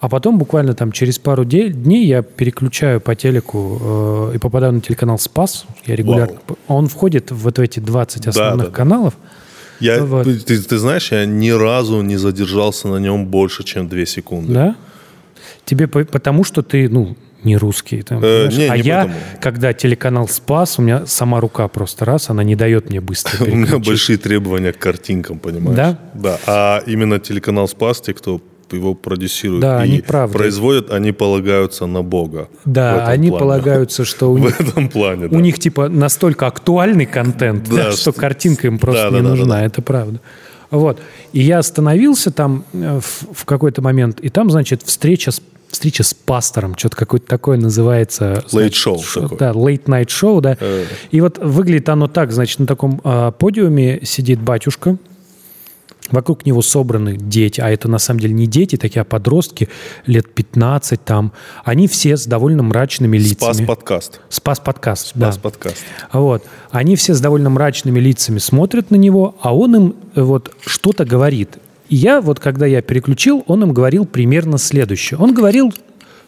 [0.00, 4.80] а потом буквально там через пару дней я переключаю по телеку э, и попадаю на
[4.80, 5.66] телеканал «Спас».
[5.84, 6.38] Я регулярно...
[6.68, 8.76] Он входит в вот эти 20 основных да, да.
[8.76, 9.14] каналов.
[9.78, 10.24] Я, Вот.
[10.24, 14.52] ты, ты знаешь, я ни разу не задержался на нем больше, чем две секунды.
[14.52, 14.76] Да?
[15.66, 18.02] Тебе по- потому, что ты, ну, не русский.
[18.02, 19.18] там, Э, не, а не я, потому.
[19.40, 23.54] когда телеканал «Спас», у меня сама рука просто раз, она не дает мне быстро У
[23.54, 25.76] меня большие требования к картинкам, понимаешь?
[25.76, 25.98] Да?
[26.14, 26.38] Да.
[26.46, 28.40] А именно телеканал «Спас», те, кто
[28.72, 30.36] его продюсирует Да, и они правда.
[30.36, 32.48] производят, они полагаются на Бога.
[32.64, 33.40] в Да, они плане.
[33.40, 35.36] полагаются, что у В них, этом плане, да.
[35.36, 39.16] у них типа настолько актуальный контент, Да, да, что что- картинка им просто Да, да,
[39.18, 39.64] не да, да, нужна, да.
[39.64, 40.20] это правда.
[40.70, 41.00] Вот.
[41.32, 46.04] И я остановился там э, в, в какой-то момент, и там, значит, встреча с, встреча
[46.04, 48.44] с пастором, что-то какое-то такое называется.
[49.22, 49.38] Такое.
[49.38, 49.52] Да,
[50.08, 50.56] show, да.
[50.60, 50.84] Э.
[51.10, 54.96] И вот выглядит оно так, значит, на таком а, подиуме сидит батюшка,
[56.10, 59.68] Вокруг него собраны дети, а это на самом деле не дети, такие, а подростки,
[60.06, 61.32] лет 15 там.
[61.64, 63.52] Они все с довольно мрачными лицами.
[63.52, 64.20] Спас подкаст.
[64.28, 65.32] Спас подкаст, да.
[65.32, 65.84] Спас подкаст.
[66.12, 66.44] Вот.
[66.70, 71.04] Они все с довольно мрачными лицами смотрят на него, а он им э, вот что-то
[71.04, 71.58] говорит.
[71.88, 75.18] И я вот, когда я переключил, он им говорил примерно следующее.
[75.18, 75.72] Он говорил,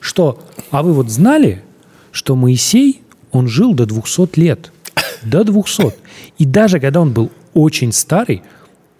[0.00, 1.62] что, а вы вот знали,
[2.10, 4.72] что Моисей, он жил до 200 лет.
[5.22, 5.94] До 200.
[6.38, 8.42] И даже когда он был очень старый,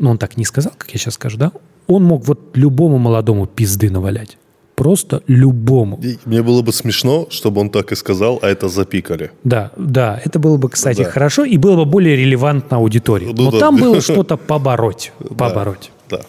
[0.02, 1.52] ну, он так не сказал, как я сейчас скажу, да,
[1.86, 4.36] он мог вот любому молодому пизды навалять.
[4.74, 6.00] Просто любому.
[6.02, 9.30] И мне было бы смешно, чтобы он так и сказал, а это запикали.
[9.44, 11.10] Да, да, это было бы, кстати, Да.
[11.10, 13.26] хорошо и было бы более релевантно аудитории.
[13.26, 13.58] Ну Но да.
[13.60, 15.92] там было что-то побороть, побороть.
[16.10, 16.22] Да.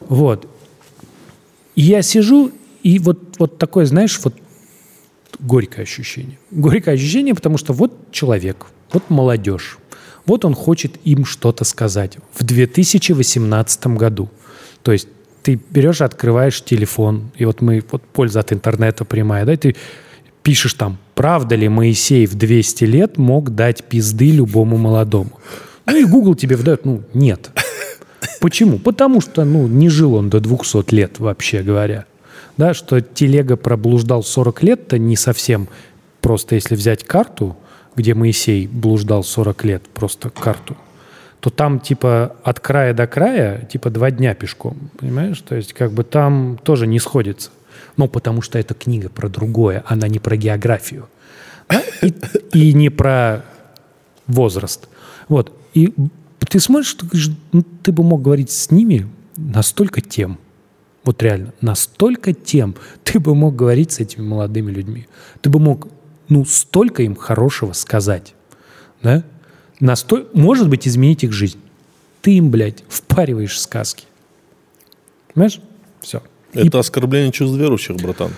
[0.00, 0.46] Вот.
[1.76, 2.50] И я сижу,
[2.82, 4.34] и вот, вот такое, знаешь, вот
[5.38, 6.38] горькое ощущение.
[6.50, 9.78] Горькое ощущение, потому что вот человек, вот молодежь,
[10.26, 14.28] вот он хочет им что-то сказать в 2018 году.
[14.82, 15.08] То есть
[15.42, 19.76] ты берешь, открываешь телефон, и вот мы, вот польза от интернета прямая, да, и ты
[20.42, 25.32] пишешь там, правда ли Моисей в 200 лет мог дать пизды любому молодому?
[25.86, 27.50] Ну и Google тебе выдает, ну, нет.
[28.40, 28.78] Почему?
[28.78, 32.04] Потому что, ну, не жил он до 200 лет, вообще говоря.
[32.56, 35.68] Да, что телега проблуждал 40 лет-то не совсем
[36.20, 37.56] просто, если взять карту,
[37.96, 40.76] где Моисей блуждал 40 лет, просто карту,
[41.40, 45.40] то там типа от края до края типа два дня пешком, понимаешь?
[45.40, 47.50] То есть как бы там тоже не сходится.
[47.96, 51.08] Ну, потому что эта книга про другое, она не про географию.
[52.02, 52.14] И,
[52.52, 53.44] и не про
[54.26, 54.88] возраст.
[55.28, 55.56] Вот.
[55.74, 55.92] И
[56.38, 60.38] ты смотришь, ты, говоришь, ну, ты бы мог говорить с ними на столько тем.
[61.04, 62.74] Вот реально, на столько тем
[63.04, 65.06] ты бы мог говорить с этими молодыми людьми.
[65.40, 65.88] Ты бы мог,
[66.30, 68.34] ну, столько им хорошего сказать.
[69.02, 69.22] Да?
[69.80, 70.26] Насто...
[70.32, 71.58] Может быть, изменить их жизнь.
[72.22, 74.04] Ты им, блядь, впариваешь сказки.
[75.34, 75.60] Понимаешь?
[76.00, 76.22] Все.
[76.52, 78.30] Это оскорбление чувств верующих, братан.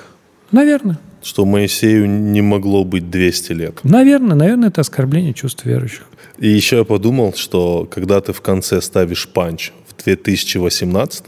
[0.50, 0.98] Наверное.
[1.22, 3.80] Что Моисею не могло быть 200 лет.
[3.84, 6.06] Наверное, наверное, это оскорбление чувств верующих.
[6.38, 11.26] И еще я подумал, что когда ты в конце ставишь панч в 2018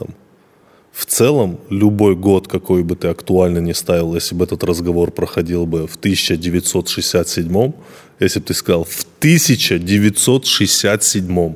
[0.95, 5.65] в целом, любой год, какой бы ты актуально не ставил, если бы этот разговор проходил
[5.65, 7.71] бы в 1967,
[8.19, 11.55] если бы ты сказал в 1967,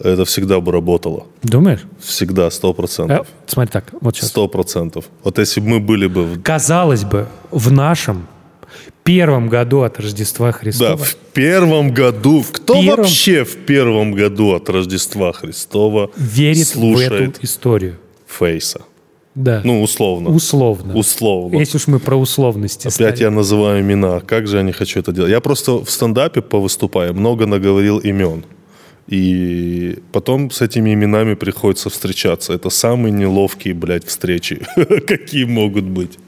[0.00, 1.26] это всегда бы работало.
[1.42, 1.80] Думаешь?
[2.00, 3.26] Всегда, сто Э, процентов.
[3.46, 4.28] смотри так, вот сейчас.
[4.30, 5.04] Сто процентов.
[5.24, 6.24] Вот если бы мы были бы...
[6.24, 8.26] в- Казалось бы, в нашем
[9.04, 12.44] первом году от Рождества Да, Христова в первом году.
[12.52, 17.96] Кто Первом- вообще в первом году от Рождества Христова верит в слушает эту историю.
[18.38, 18.80] Фейса?
[19.34, 19.60] Да.
[19.64, 20.30] Ну, условно.
[20.30, 20.96] условно.
[20.96, 21.58] Условно.
[21.58, 23.22] Если уж мы про условности Опять стали.
[23.22, 24.20] я называю имена.
[24.20, 25.30] Как же я не хочу это делать?
[25.30, 28.44] Я просто в стендапе повыступаю, много наговорил имен.
[29.06, 32.52] И потом с этими именами приходится встречаться.
[32.52, 34.66] Это самые неловкие, блядь, встречи,
[35.06, 36.18] какие могут быть.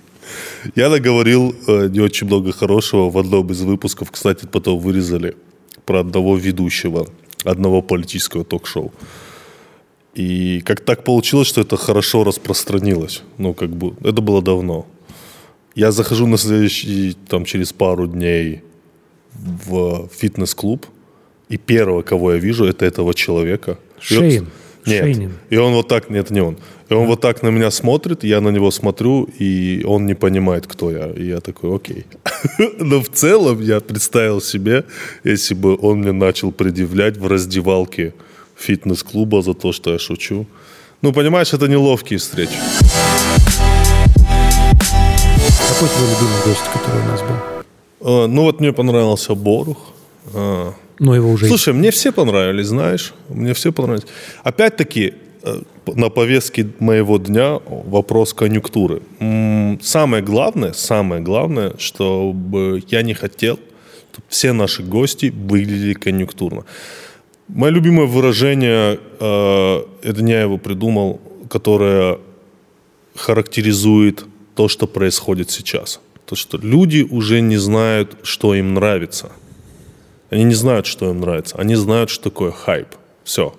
[0.76, 4.10] Я наговорил э, не очень много хорошего в одном из выпусков.
[4.10, 5.34] Кстати, потом вырезали
[5.84, 7.06] про одного ведущего
[7.44, 8.92] одного политического ток-шоу.
[10.14, 13.22] И как так получилось, что это хорошо распространилось.
[13.38, 14.86] Ну, как бы, это было давно.
[15.74, 18.62] Я захожу на следующий, там, через пару дней
[19.66, 20.86] в фитнес-клуб,
[21.48, 23.78] и первого, кого я вижу, это этого человека.
[24.10, 24.46] И он- Шейн.
[24.86, 25.04] Нет.
[25.04, 25.32] Шейнин.
[25.50, 26.56] И он вот так, нет, не он.
[26.88, 30.66] И он вот так на меня смотрит, я на него смотрю, и он не понимает,
[30.66, 31.10] кто я.
[31.10, 32.04] И я такой, окей.
[32.78, 34.84] Но в целом я представил себе,
[35.22, 38.12] если бы он мне начал предъявлять в раздевалке
[38.60, 40.46] фитнес-клуба за то, что я шучу.
[41.02, 42.52] Ну, понимаешь, это неловкие встречи.
[45.68, 47.36] Какой твой любимый гость, который у нас был?
[48.00, 49.76] Э, Ну, вот мне понравился Борух.
[50.34, 51.46] А, Ну, его уже...
[51.46, 54.06] Слушай, мне все понравились, знаешь, мне все понравились.
[54.44, 59.00] Опять-таки, э, на повестке моего дня вопрос конъюнктуры.
[59.82, 63.58] Самое главное, самое главное, чтобы я не хотел,
[64.12, 66.64] чтобы все наши гости выглядели конъюнктурно.
[67.54, 71.20] Мое любимое выражение, э, это не я его придумал,
[71.50, 72.18] которое
[73.16, 74.24] характеризует
[74.54, 76.00] то, что происходит сейчас.
[76.26, 79.32] То, что люди уже не знают, что им нравится.
[80.30, 81.56] Они не знают, что им нравится.
[81.58, 82.88] Они знают, что такое хайп.
[83.24, 83.52] Все.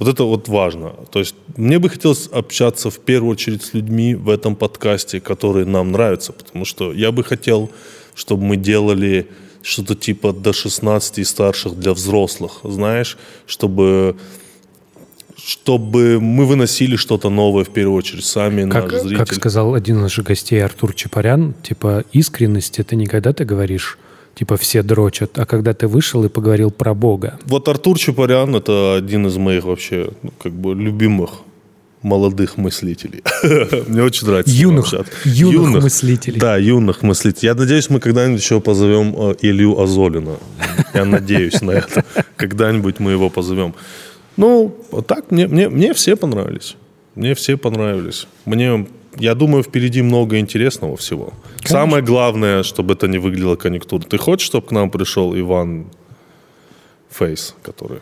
[0.00, 0.94] Вот это вот важно.
[1.12, 5.64] То есть мне бы хотелось общаться в первую очередь с людьми в этом подкасте, которые
[5.64, 7.70] нам нравятся, потому что я бы хотел,
[8.14, 9.28] чтобы мы делали
[9.62, 14.16] что-то типа до 16 и старших для взрослых, знаешь, чтобы
[15.42, 19.16] чтобы мы выносили что-то новое в первую очередь сами, Как, наш зритель.
[19.16, 23.98] как сказал один из наших гостей Артур Чапарян, типа искренность это не когда ты говоришь,
[24.34, 27.38] типа все дрочат, а когда ты вышел и поговорил про Бога.
[27.46, 31.30] Вот Артур Чапарян это один из моих вообще ну, как бы любимых
[32.02, 33.22] молодых мыслителей.
[33.88, 34.52] Мне очень нравится.
[34.52, 35.12] Юных- общаться.
[35.24, 36.40] юных мыслителей.
[36.40, 37.48] Да, юных мыслителей.
[37.48, 40.36] Я надеюсь, мы когда-нибудь еще позовем э, Илью Азолина.
[40.94, 42.04] Я надеюсь на это.
[42.36, 43.74] Когда-нибудь мы его позовем.
[44.36, 44.74] Ну,
[45.06, 46.76] так мне, мне, мне все понравились.
[47.14, 48.26] Мне все понравились.
[48.46, 48.86] Мне,
[49.18, 51.32] я думаю, впереди много интересного всего.
[51.64, 54.06] Самое главное, чтобы это не выглядело конъюнктурно.
[54.08, 55.86] Ты хочешь, чтобы к нам пришел Иван
[57.10, 58.00] Фейс, который...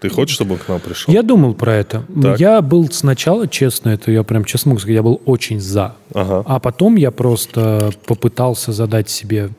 [0.00, 1.12] Ты хочешь, чтобы он к нам пришел?
[1.12, 2.04] Я думал про это.
[2.22, 2.40] Так.
[2.40, 5.94] Я был сначала, честно, это я прям честно могу сказать, я был очень за.
[6.14, 6.42] Ага.
[6.46, 9.50] А потом я просто попытался задать себе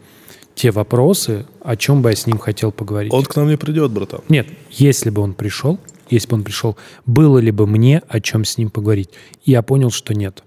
[0.56, 3.14] те вопросы, о чем бы я с ним хотел поговорить.
[3.14, 4.22] Он к нам не придет, братан.
[4.30, 5.80] Нет, если бы он пришел,
[6.10, 6.76] если бы он пришел,
[7.06, 9.10] было ли бы мне о чем с ним поговорить?
[9.46, 10.44] И я понял, что нет.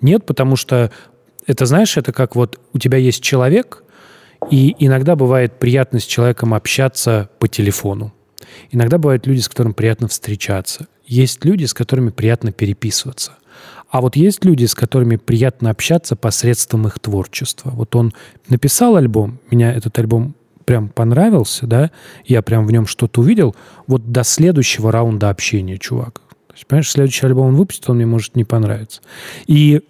[0.00, 0.90] Нет, потому что
[1.46, 3.84] это, знаешь, это как вот у тебя есть человек,
[4.50, 8.12] и иногда бывает приятно с человеком общаться по телефону.
[8.70, 10.86] Иногда бывают люди, с которыми приятно встречаться.
[11.06, 13.32] Есть люди, с которыми приятно переписываться.
[13.90, 17.70] А вот есть люди, с которыми приятно общаться посредством их творчества.
[17.70, 18.12] Вот он
[18.48, 20.34] написал альбом, меня этот альбом
[20.64, 21.90] прям понравился, да,
[22.24, 23.54] я прям в нем что-то увидел,
[23.86, 26.20] вот до следующего раунда общения, чувак.
[26.48, 29.00] То есть, понимаешь, следующий альбом он выпустит, он мне может не понравиться.
[29.46, 29.82] И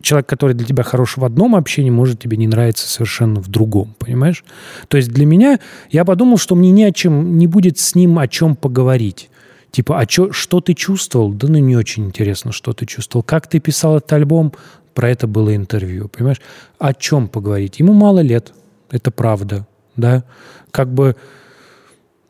[0.00, 3.94] человек, который для тебя хорош в одном общении, может тебе не нравиться совершенно в другом,
[3.98, 4.44] понимаешь?
[4.88, 5.58] То есть для меня,
[5.90, 9.30] я подумал, что мне не о чем, не будет с ним о чем поговорить.
[9.70, 11.32] Типа, а чё, что ты чувствовал?
[11.32, 13.22] Да ну не очень интересно, что ты чувствовал.
[13.22, 14.52] Как ты писал этот альбом?
[14.94, 16.40] Про это было интервью, понимаешь?
[16.78, 17.78] О чем поговорить?
[17.78, 18.52] Ему мало лет,
[18.90, 20.24] это правда, да?
[20.70, 21.16] Как бы,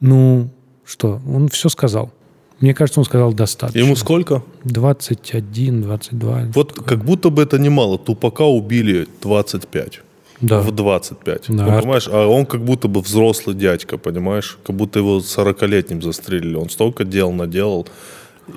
[0.00, 0.50] ну,
[0.84, 2.12] что, он все сказал.
[2.60, 3.78] Мне кажется, он сказал достаточно.
[3.78, 4.42] Ему сколько?
[4.64, 6.42] 21, 22.
[6.54, 7.98] Вот как будто бы это немало.
[7.98, 10.00] Тупака убили 25.
[10.40, 10.60] Да.
[10.60, 11.44] В 25.
[11.48, 11.64] Да.
[11.80, 14.58] Понимаешь, а он как будто бы взрослый дядька, понимаешь?
[14.64, 16.54] Как будто его 40-летним застрелили.
[16.54, 17.86] Он столько дел наделал.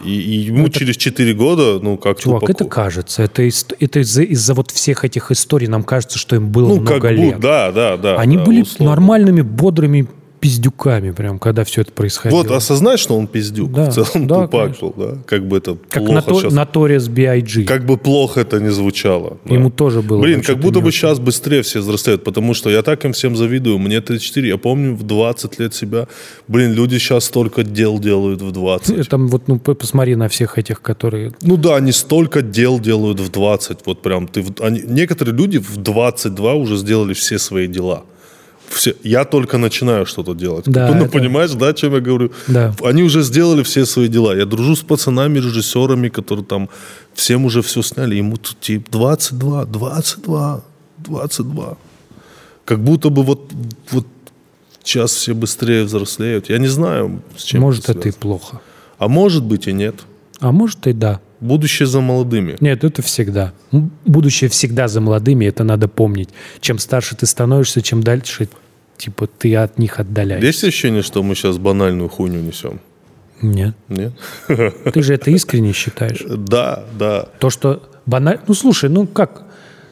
[0.06, 2.52] И, и ему через 4 года, ну, как Чувак, Тупаку.
[2.64, 3.24] это кажется.
[3.24, 6.76] Это, ист- это из-за, из-за вот всех этих историй нам кажется, что им было Ну,
[6.82, 7.36] много как лет.
[7.36, 8.16] будто, да, да, да.
[8.16, 8.92] Они да, были условно.
[8.96, 10.08] нормальными, бодрыми
[10.42, 12.40] пиздюками, прям, когда все это происходило.
[12.42, 13.72] Вот, осознать, что он пиздюк.
[13.72, 14.88] Да, в целом да, тупак конечно.
[14.88, 15.18] был, да?
[15.28, 16.54] Как бы это как плохо Нато- сейчас...
[16.54, 17.64] Notorious B.I.G.
[17.66, 19.38] Как бы плохо это не звучало.
[19.46, 19.54] да.
[19.54, 20.20] Ему тоже было.
[20.20, 20.98] Блин, как будто бы очень.
[20.98, 23.78] сейчас быстрее все взрослеют, потому что я так им всем завидую.
[23.78, 26.08] Мне 34, я помню в 20 лет себя.
[26.48, 29.10] Блин, люди сейчас столько дел делают в 20.
[29.10, 31.34] Там вот, ну, посмотри на всех этих, которые...
[31.44, 33.86] Ну да, они столько дел делают в 20.
[33.86, 34.44] Вот прям ты...
[34.60, 38.06] Они, некоторые люди в 22 уже сделали все свои дела.
[38.72, 40.66] Все, я только начинаю что-то делать.
[40.66, 42.32] Да, ну, это- понимаешь, да, о чем я говорю?
[42.48, 42.74] Да.
[42.84, 44.36] Они уже сделали все свои дела.
[44.36, 46.70] Я дружу с пацанами, режиссерами, которые там
[47.14, 48.16] всем уже все сняли.
[48.16, 50.62] Ему тут типа 22, 22,
[50.98, 51.78] 22.
[52.66, 53.52] Как будто бы вот,
[53.92, 54.08] вот
[54.84, 56.50] сейчас все быстрее взрослеют.
[56.50, 58.62] Я не знаю, с чем Может, это это и плохо.
[58.98, 59.96] А может быть и нет.
[60.40, 61.20] А может, и да.
[61.40, 62.56] Будущее за молодыми.
[62.62, 63.52] Нет, это всегда.
[64.06, 66.30] Будущее всегда за молодыми, это надо помнить.
[66.60, 68.48] Чем старше ты становишься, чем дальше,
[69.02, 70.46] типа, ты от них отдаляешься.
[70.46, 72.80] Есть ощущение, что мы сейчас банальную хуйню несем?
[73.42, 73.76] Нет.
[73.90, 74.14] Нет?
[74.48, 76.24] Ты же это искренне считаешь.
[76.28, 77.26] Да, да.
[77.40, 78.42] То, что банально...
[78.48, 79.44] Ну, слушай, ну как?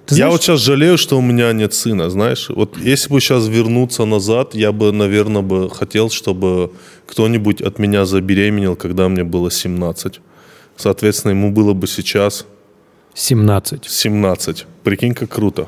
[0.06, 2.50] Ты Я знаешь, вот сейчас жалею, что у меня нет сына, знаешь.
[2.50, 6.72] Вот если бы сейчас вернуться назад, я бы, наверное, бы хотел, чтобы
[7.08, 10.22] кто-нибудь от меня забеременел, когда мне было 17.
[10.78, 12.46] Соответственно, ему было бы сейчас
[13.16, 13.86] 17.
[13.86, 14.66] 17.
[14.84, 15.68] Прикинь, как круто.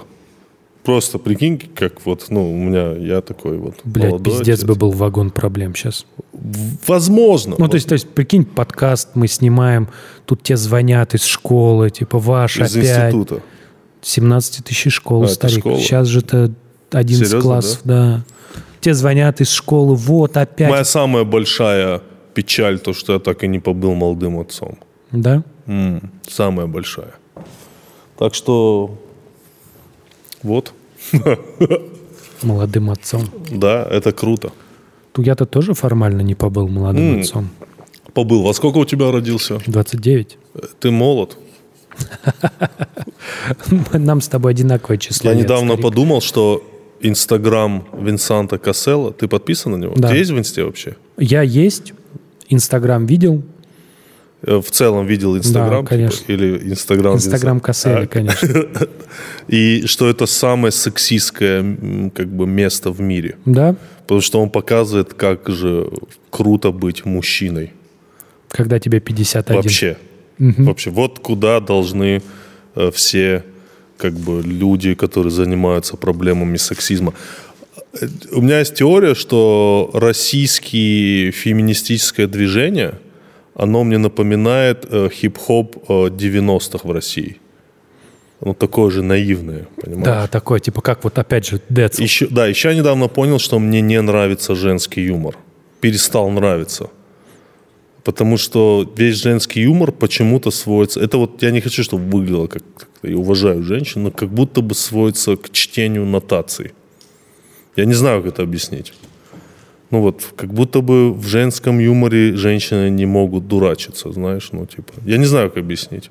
[0.83, 4.67] Просто прикинь, как вот, ну, у меня, я такой вот Блядь, молодой пиздец отец.
[4.67, 6.05] бы был вагон проблем сейчас.
[6.87, 7.55] Возможно.
[7.59, 9.89] Ну, то есть, то есть, прикинь, подкаст мы снимаем,
[10.25, 13.13] тут тебе звонят из школы, типа, ваш из опять.
[13.13, 13.41] института.
[14.01, 15.59] 17 тысяч школ, А, старик.
[15.59, 15.77] школа?
[15.77, 16.51] Сейчас же это
[16.91, 18.23] 11 Серьезно, классов, да?
[18.79, 20.71] Тебе звонят из школы, вот опять.
[20.71, 22.01] Моя самая большая
[22.33, 24.79] печаль, то, что я так и не побыл молодым отцом.
[25.11, 25.43] Да?
[25.67, 27.13] М, самая большая.
[28.17, 28.97] Так что
[30.43, 30.73] вот,
[32.43, 33.23] Молодым отцом.
[33.51, 34.51] да, это круто.
[35.15, 37.19] Ну, Я-то тоже формально не побыл молодым М.
[37.21, 37.49] отцом.
[38.13, 38.43] Побыл.
[38.43, 39.59] Во сколько у тебя родился?
[39.67, 40.37] 29.
[40.79, 41.37] Ты молод.
[43.93, 45.29] Нам с тобой одинаковое число.
[45.29, 45.83] Я лет, недавно старик.
[45.83, 46.63] подумал, что
[47.01, 49.93] Инстаграм Винсанта Касселла, ты подписан на него?
[49.95, 50.09] Да.
[50.09, 50.95] Ты есть в Инсте вообще?
[51.17, 51.93] Я есть,
[52.49, 53.41] Инстаграм видел,
[54.41, 55.83] В целом видел Инстаграм?
[55.83, 56.17] Да, конечно.
[56.17, 58.67] типа, или Инстаграм Инстаграм А, конечно.
[59.47, 61.63] И что это самое сексистское
[62.13, 63.35] как бы, место в мире.
[63.45, 63.75] Да?
[64.01, 65.89] Потому что он показывает, как же
[66.31, 67.73] круто быть мужчиной.
[68.49, 69.55] Когда тебе 51.
[69.55, 69.97] Вообще.
[70.39, 70.89] Вообще.
[70.89, 72.21] Вот куда должны
[72.75, 73.43] э, все
[73.97, 77.13] как бы люди, которые занимаются проблемами сексизма.
[77.93, 82.95] Э, У меня есть теория, что российское феминистическое движение,
[83.55, 87.37] оно мне напоминает э, хип-хоп э, 90-х в России.
[88.43, 90.05] Ну, такое же наивное, понимаешь?
[90.05, 92.01] Да, такое, типа как вот опять же Децл.
[92.01, 95.37] Еще, да, еще я недавно понял, что мне не нравится женский юмор.
[95.79, 96.89] Перестал нравиться.
[98.03, 100.99] Потому что весь женский юмор почему-то сводится...
[100.99, 102.63] Это вот я не хочу, чтобы выглядело как...
[103.03, 106.71] Я уважаю женщин, но как будто бы сводится к чтению нотаций.
[107.75, 108.93] Я не знаю, как это объяснить.
[109.91, 114.93] Ну вот, как будто бы в женском юморе женщины не могут дурачиться, знаешь, ну типа...
[115.05, 116.09] Я не знаю, как объяснить.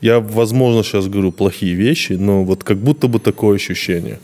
[0.00, 4.18] Я, возможно, сейчас говорю плохие вещи, но вот как будто бы такое ощущение.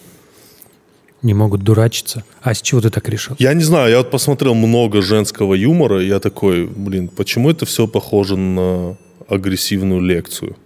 [1.21, 2.25] Не могут дурачиться.
[2.41, 3.37] А с чего ты так решил?
[3.39, 7.67] Я не знаю, я вот посмотрел много женского юмора, и я такой, блин, почему это
[7.67, 8.97] все похоже на
[9.29, 10.57] агрессивную лекцию?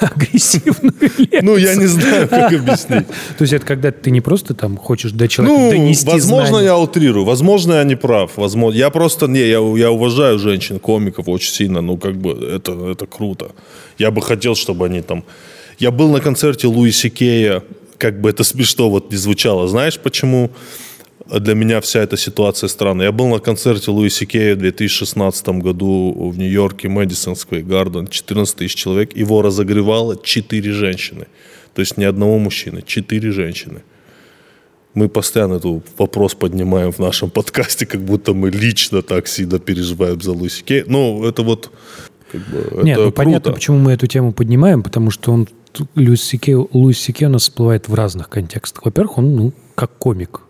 [0.00, 0.94] Агрессивную
[1.42, 3.06] Ну, я не знаю, как объяснить.
[3.38, 6.66] То есть это когда ты не просто там хочешь до человека Ну, донести возможно, знания.
[6.66, 8.32] я утрирую, возможно, я не прав.
[8.36, 12.72] Возможно, я просто, не, я, я уважаю женщин, комиков очень сильно, ну, как бы, это,
[12.90, 13.52] это круто.
[13.98, 15.24] Я бы хотел, чтобы они там...
[15.78, 17.62] Я был на концерте Луиси Кея,
[17.98, 19.68] как бы это смешно вот не звучало.
[19.68, 20.50] Знаешь, почему
[21.40, 23.06] для меня вся эта ситуация странная?
[23.06, 28.56] Я был на концерте Луиси Кея в 2016 году в Нью-Йорке, Мэдисон Сквер Гарден, 14
[28.56, 29.16] тысяч человек.
[29.16, 31.26] Его разогревало 4 женщины.
[31.74, 33.82] То есть ни одного мужчины, 4 женщины.
[34.94, 40.20] Мы постоянно этот вопрос поднимаем в нашем подкасте, как будто мы лично так сильно переживаем
[40.20, 40.84] за Луиси Кей.
[40.86, 41.70] Ну, это вот
[42.30, 43.52] как бы, Нет, это ну понятно, круто.
[43.52, 45.48] почему мы эту тему поднимаем, потому что он
[45.94, 48.84] Луис Сике, Луис Сике у нас всплывает в разных контекстах.
[48.84, 50.42] Во-первых, он ну, как комик.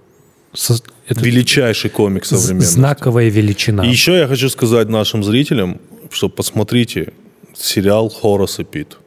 [0.55, 2.73] Со- это Величайший комик современности.
[2.75, 3.85] знаковая величина.
[3.87, 5.81] И еще я хочу сказать нашим зрителям,
[6.11, 7.13] что посмотрите
[7.55, 8.99] сериал Хорас и Пит.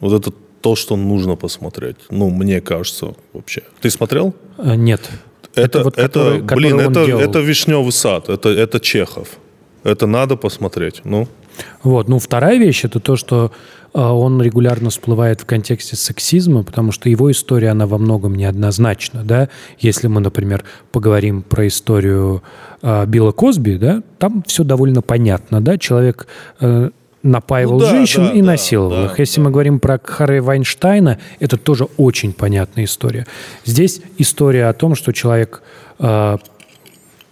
[0.00, 1.96] Вот это то, что нужно посмотреть.
[2.10, 3.62] Ну, мне кажется, вообще.
[3.80, 4.34] Ты смотрел?
[4.56, 5.00] А, Нет.
[5.54, 7.20] Это, вот это, который- который блин, он это, делал.
[7.20, 9.28] это вишневый сад, это, это Чехов.
[9.84, 11.02] Это надо посмотреть.
[11.04, 11.28] Ну,
[11.82, 12.08] Вот.
[12.08, 13.52] Ну, вторая вещь это то, что
[13.92, 19.22] э, он регулярно всплывает в контексте сексизма, потому что его история, она во многом неоднозначна,
[19.24, 19.48] да.
[19.78, 22.42] Если мы, например, поговорим про историю
[22.82, 25.78] э, Билла Косби, да, там все довольно понятно, да.
[25.78, 26.26] Человек
[26.60, 26.90] э,
[27.24, 29.18] напаивал Ну да, женщин да, и да, насиловал да, их.
[29.18, 29.44] Если да.
[29.44, 33.26] мы говорим про Харри Вайнштейна, это тоже очень понятная история.
[33.64, 35.62] Здесь история о том, что человек
[35.98, 36.38] э,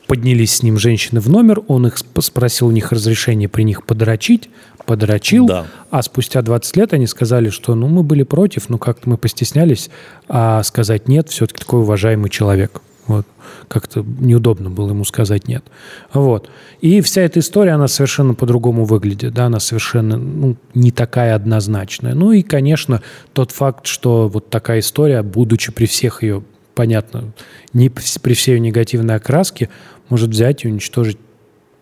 [0.06, 3.84] поднялись с ним женщины в номер, он их сп- спросил у них разрешение при них
[3.84, 4.50] подрочить,
[4.84, 5.66] подрочил, Да.
[5.90, 9.90] а спустя 20 лет они сказали, что ну мы были против, но как-то мы постеснялись,
[10.28, 12.80] а сказать нет, все-таки такой уважаемый человек.
[13.06, 13.26] Вот.
[13.66, 15.64] Как-то неудобно было ему сказать нет.
[16.12, 16.48] Вот.
[16.80, 22.14] И вся эта история, она совершенно по-другому выглядит, да, она совершенно ну, не такая однозначная.
[22.14, 26.44] Ну и, конечно, тот факт, что вот такая история, будучи при всех ее,
[26.74, 27.32] понятно,
[27.72, 29.68] не при всей ее негативной окраске,
[30.12, 31.16] может взять и уничтожить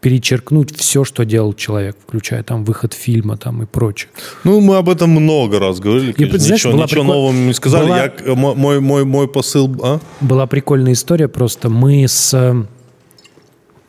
[0.01, 4.09] перечеркнуть все, что делал человек, включая там выход фильма там и прочее.
[4.45, 6.13] ну, мы об этом много раз говорили.
[6.13, 7.87] конечно, знаешь, ничего была ничего прикол- нового не сказали.
[7.89, 9.69] была- Я, мой, мой, мой посыл...
[9.83, 10.01] А?
[10.23, 12.33] Была прикольная история, просто мы с...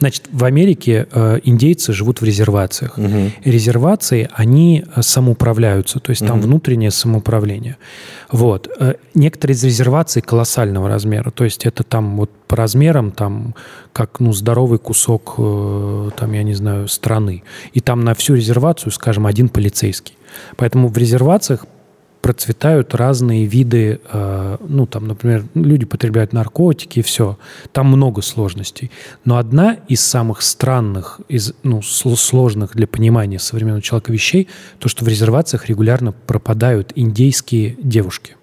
[0.02, 2.97] Значит, в Америке э, индейцы живут в резервациях.
[3.45, 7.78] Резервации, они э, самоуправляются, то есть там внутреннее самоуправление.
[8.32, 8.68] Вот.
[8.80, 13.54] Э, некоторые из резерваций колоссального размера, то есть это там вот по размерам, там,
[13.93, 17.43] как, ну, здоровый кусок, э, там, я не знаю, страны.
[17.74, 20.16] И там на всю резервацию, скажем, один полицейский.
[20.58, 21.68] Поэтому в резервациях
[22.22, 27.38] процветают разные виды, э, ну, там, например, люди потребляют наркотики и все.
[27.72, 28.91] Там много сложностей.
[29.26, 34.47] Но одна из самых странных, из, ну, сл- сложных для понимания современного человека вещей,
[34.80, 38.36] то, что в резервациях регулярно пропадают индейские девушки.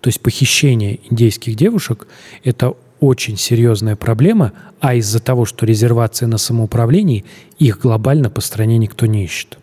[0.00, 2.06] То есть похищение индейских девушек–
[2.44, 7.24] это очень серьезная проблема, а из-за того, что резервации на самоуправлении,
[7.58, 9.58] их глобально по стране никто не ищет.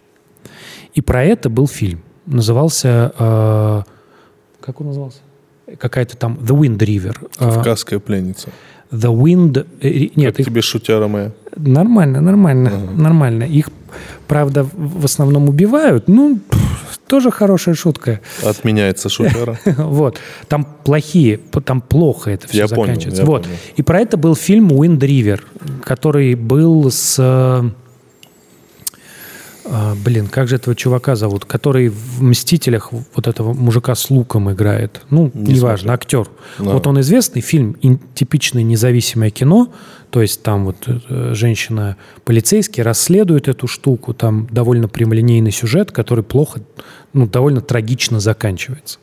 [0.94, 2.04] И про это был фильм.
[2.32, 3.14] Назывался...
[3.18, 3.82] э,
[4.62, 5.20] как он назывался?
[5.78, 7.18] Какая-то там The Wind River.
[7.40, 8.50] Э, Кавказская пленница.
[8.92, 9.66] The Wind...
[9.82, 11.32] э, Нет, Как их тебе шутяра моя?
[11.56, 13.44] Нормально, нормально, нормально.
[13.44, 13.70] Их,
[14.28, 16.08] правда, в основном убивают.
[16.08, 16.40] Ну,
[17.08, 18.20] тоже хорошая шутка.
[18.44, 19.58] Отменяется шутера.
[19.78, 20.18] Вот.
[20.48, 23.22] Там плохие, там плохо это все Я понял, заканчивается.
[23.22, 23.44] я вот.
[23.44, 23.56] понял.
[23.76, 25.42] И про это был фильм Wind River,
[25.84, 27.18] который был с...
[29.64, 34.52] а, блин, как же этого чувака зовут, который в «Мстителях» вот этого мужика с луком
[34.52, 35.02] играет.
[35.10, 36.28] Ну, Не неважно, актер.
[36.58, 36.72] Да.
[36.72, 37.76] Вот он известный фильм,
[38.16, 39.72] типичное независимое кино,
[40.10, 46.62] то есть там вот э, женщина-полицейский расследует эту штуку, там довольно прямолинейный сюжет, который плохо,
[47.14, 49.00] ну, довольно трагично заканчивается.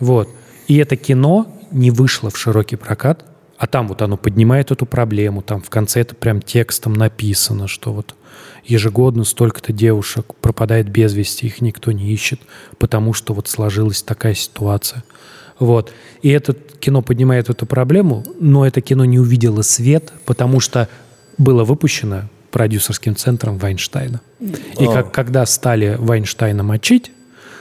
[0.00, 0.28] Вот.
[0.66, 3.24] И это кино не вышло в широкий прокат,
[3.64, 7.94] а там вот оно поднимает эту проблему, там в конце это прям текстом написано, что
[7.94, 8.14] вот
[8.62, 12.40] ежегодно столько-то девушек пропадает без вести, их никто не ищет,
[12.76, 15.02] потому что вот сложилась такая ситуация.
[15.58, 15.94] Вот.
[16.20, 20.90] И это кино поднимает эту проблему, но это кино не увидело свет, потому что
[21.38, 24.20] было выпущено продюсерским центром Вайнштейна.
[24.78, 27.12] И как, когда стали Вайнштейна мочить,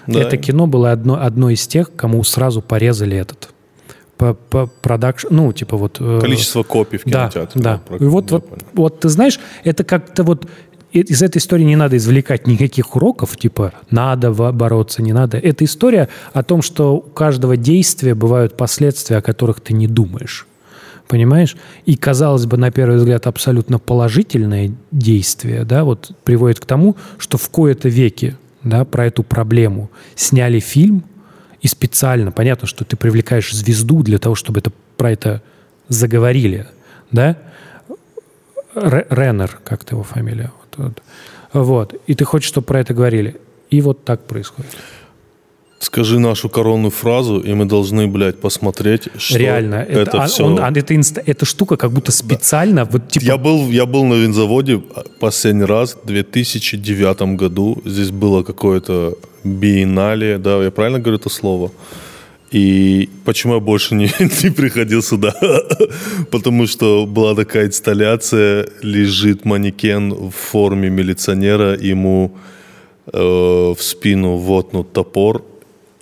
[0.05, 0.19] Да.
[0.19, 3.52] это кино было одно, одно из тех, кому сразу порезали этот
[4.23, 5.97] по, по продакшн, ну, типа вот...
[5.99, 7.61] э, Количество копий в да, кинотеатре.
[7.61, 7.81] да.
[7.85, 8.63] Про- И вот, вот, понял.
[8.73, 10.47] вот ты знаешь, это как-то вот
[10.93, 15.37] из этой истории не надо извлекать никаких уроков, типа надо бороться, не надо.
[15.39, 20.47] Это история о том, что у каждого действия бывают последствия, о которых ты не думаешь.
[21.07, 21.57] Понимаешь?
[21.85, 27.37] И, казалось бы, на первый взгляд, абсолютно положительное действие, да, вот приводит к тому, что
[27.37, 31.03] в кои-то веки, да, про эту проблему сняли фильм,
[31.63, 35.41] и специально, понятно, что ты привлекаешь звезду для того, чтобы это, про это
[35.87, 36.67] заговорили,
[37.11, 37.37] да?
[38.75, 40.51] Ре- Реннер, как-то его фамилия.
[40.77, 41.03] Вот, вот.
[41.53, 42.01] Вот.
[42.05, 43.39] И ты хочешь, чтобы про это говорили.
[43.69, 44.71] И вот так происходит.
[45.83, 49.75] Скажи нашу коронную фразу, и мы должны, блядь, посмотреть, что Реально.
[49.75, 50.45] Это, это а- все...
[50.45, 53.25] он- а это инста- эта штука как будто специально, вот типа...
[53.25, 54.81] Я был, я был на винзаводе
[55.19, 57.81] последний раз в 2009 году.
[57.85, 61.69] Здесь было какое-то биеннале, да, я правильно говорю это слово?
[62.53, 64.05] И почему я больше не,
[64.43, 65.33] не приходил сюда?
[66.31, 72.31] Потому что была такая инсталляция, лежит манекен в форме милиционера, ему
[73.11, 75.43] э, в спину вотнут топор,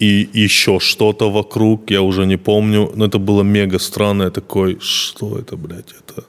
[0.02, 5.38] и еще что-то вокруг, я уже не помню, но это было мега странное такой, что
[5.38, 6.24] это, блядь, это...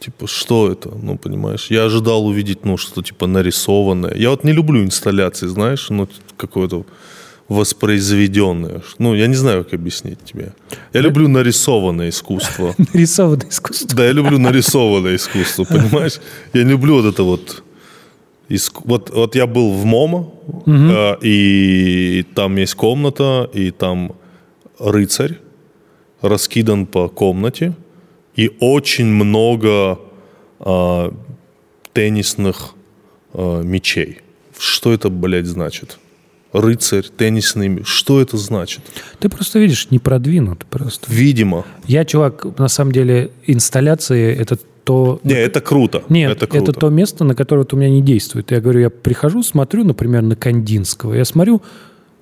[0.00, 0.90] Типа, что это?
[1.02, 4.16] Ну, понимаешь, я ожидал увидеть, ну, что типа нарисованное.
[4.16, 6.84] Я вот не люблю инсталляции, знаешь, ну, какое-то
[7.48, 8.82] воспроизведенное.
[8.98, 10.52] Ну, я не знаю, как объяснить тебе.
[10.92, 12.74] Я люблю нарисованное искусство.
[12.94, 13.96] Нарисованное искусство.
[13.96, 16.20] Да, я люблю нарисованное искусство, понимаешь?
[16.52, 17.62] Я не люблю вот это вот...
[18.54, 20.28] иск- Вот, вот я был в МОМА,
[20.66, 24.12] э, и там есть комната, и там
[24.78, 25.38] рыцарь
[26.20, 27.74] раскидан по комнате,
[28.36, 29.98] и очень много
[30.60, 31.12] а,
[31.92, 32.74] теннисных
[33.34, 34.18] а, мячей.
[34.58, 35.98] Что это, блядь, значит?
[36.52, 37.82] Рыцарь, теннисный.
[37.84, 38.80] Что это значит?
[39.18, 41.10] Ты просто видишь, не продвинут просто.
[41.10, 41.64] Видимо.
[41.86, 45.20] Я, чувак, на самом деле, инсталляции— это то...
[45.24, 46.02] Не, это круто.
[46.08, 46.72] Нет, это, это, круто.
[46.72, 48.50] то место, на которое вот у меня не действует.
[48.50, 51.14] Я говорю, я прихожу, смотрю, например, на Кандинского.
[51.14, 51.62] Я смотрю,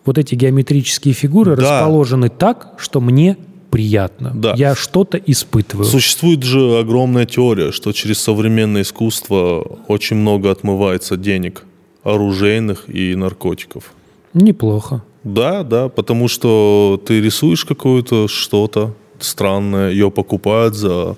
[0.04, 1.62] вот эти геометрические фигуры Да.
[1.62, 3.36] расположены так, что мне
[3.70, 4.32] приятно.
[4.34, 4.54] Да.
[4.56, 5.84] Я что-то испытываю.
[5.84, 11.64] Существует же огромная теория, что через современное искусство очень много отмывается денег
[12.02, 13.92] оружейных и наркотиков.
[14.34, 15.02] Неплохо.
[15.22, 21.16] Да, да, потому что ты рисуешь какое-то что-то странное, ее покупают за...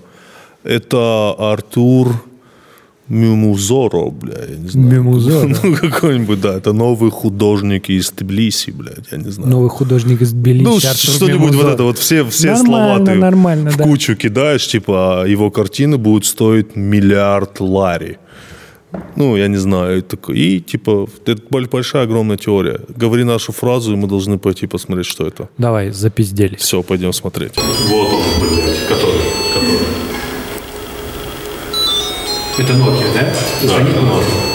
[0.64, 2.22] Это Артур
[3.08, 4.88] Мимузоро, бля, я не знаю.
[5.02, 5.48] Мимузоро.
[5.62, 9.50] Ну, какой-нибудь, да, это новый художник из Тбилиси, блядь, я не знаю.
[9.50, 10.64] Новый художник из Тбилиси.
[10.64, 13.84] Ну, что-нибудь вот это, вот все, все Нормально, слова ты нормально, в да.
[13.84, 18.18] кучу кидаешь, типа, а его картины будут стоить миллиард лари.
[19.16, 22.80] Ну, я не знаю, и типа, это боль- большая, огромная теория.
[22.96, 25.48] Говори нашу фразу, и мы должны пойти посмотреть, что это.
[25.58, 26.60] Давай, запизделись.
[26.60, 27.52] Все, пойдем смотреть.
[27.88, 29.20] Вот он, блядь, который,
[29.54, 30.02] который.
[32.58, 33.32] Это Nokia, да?
[33.62, 34.51] Да, Nokia.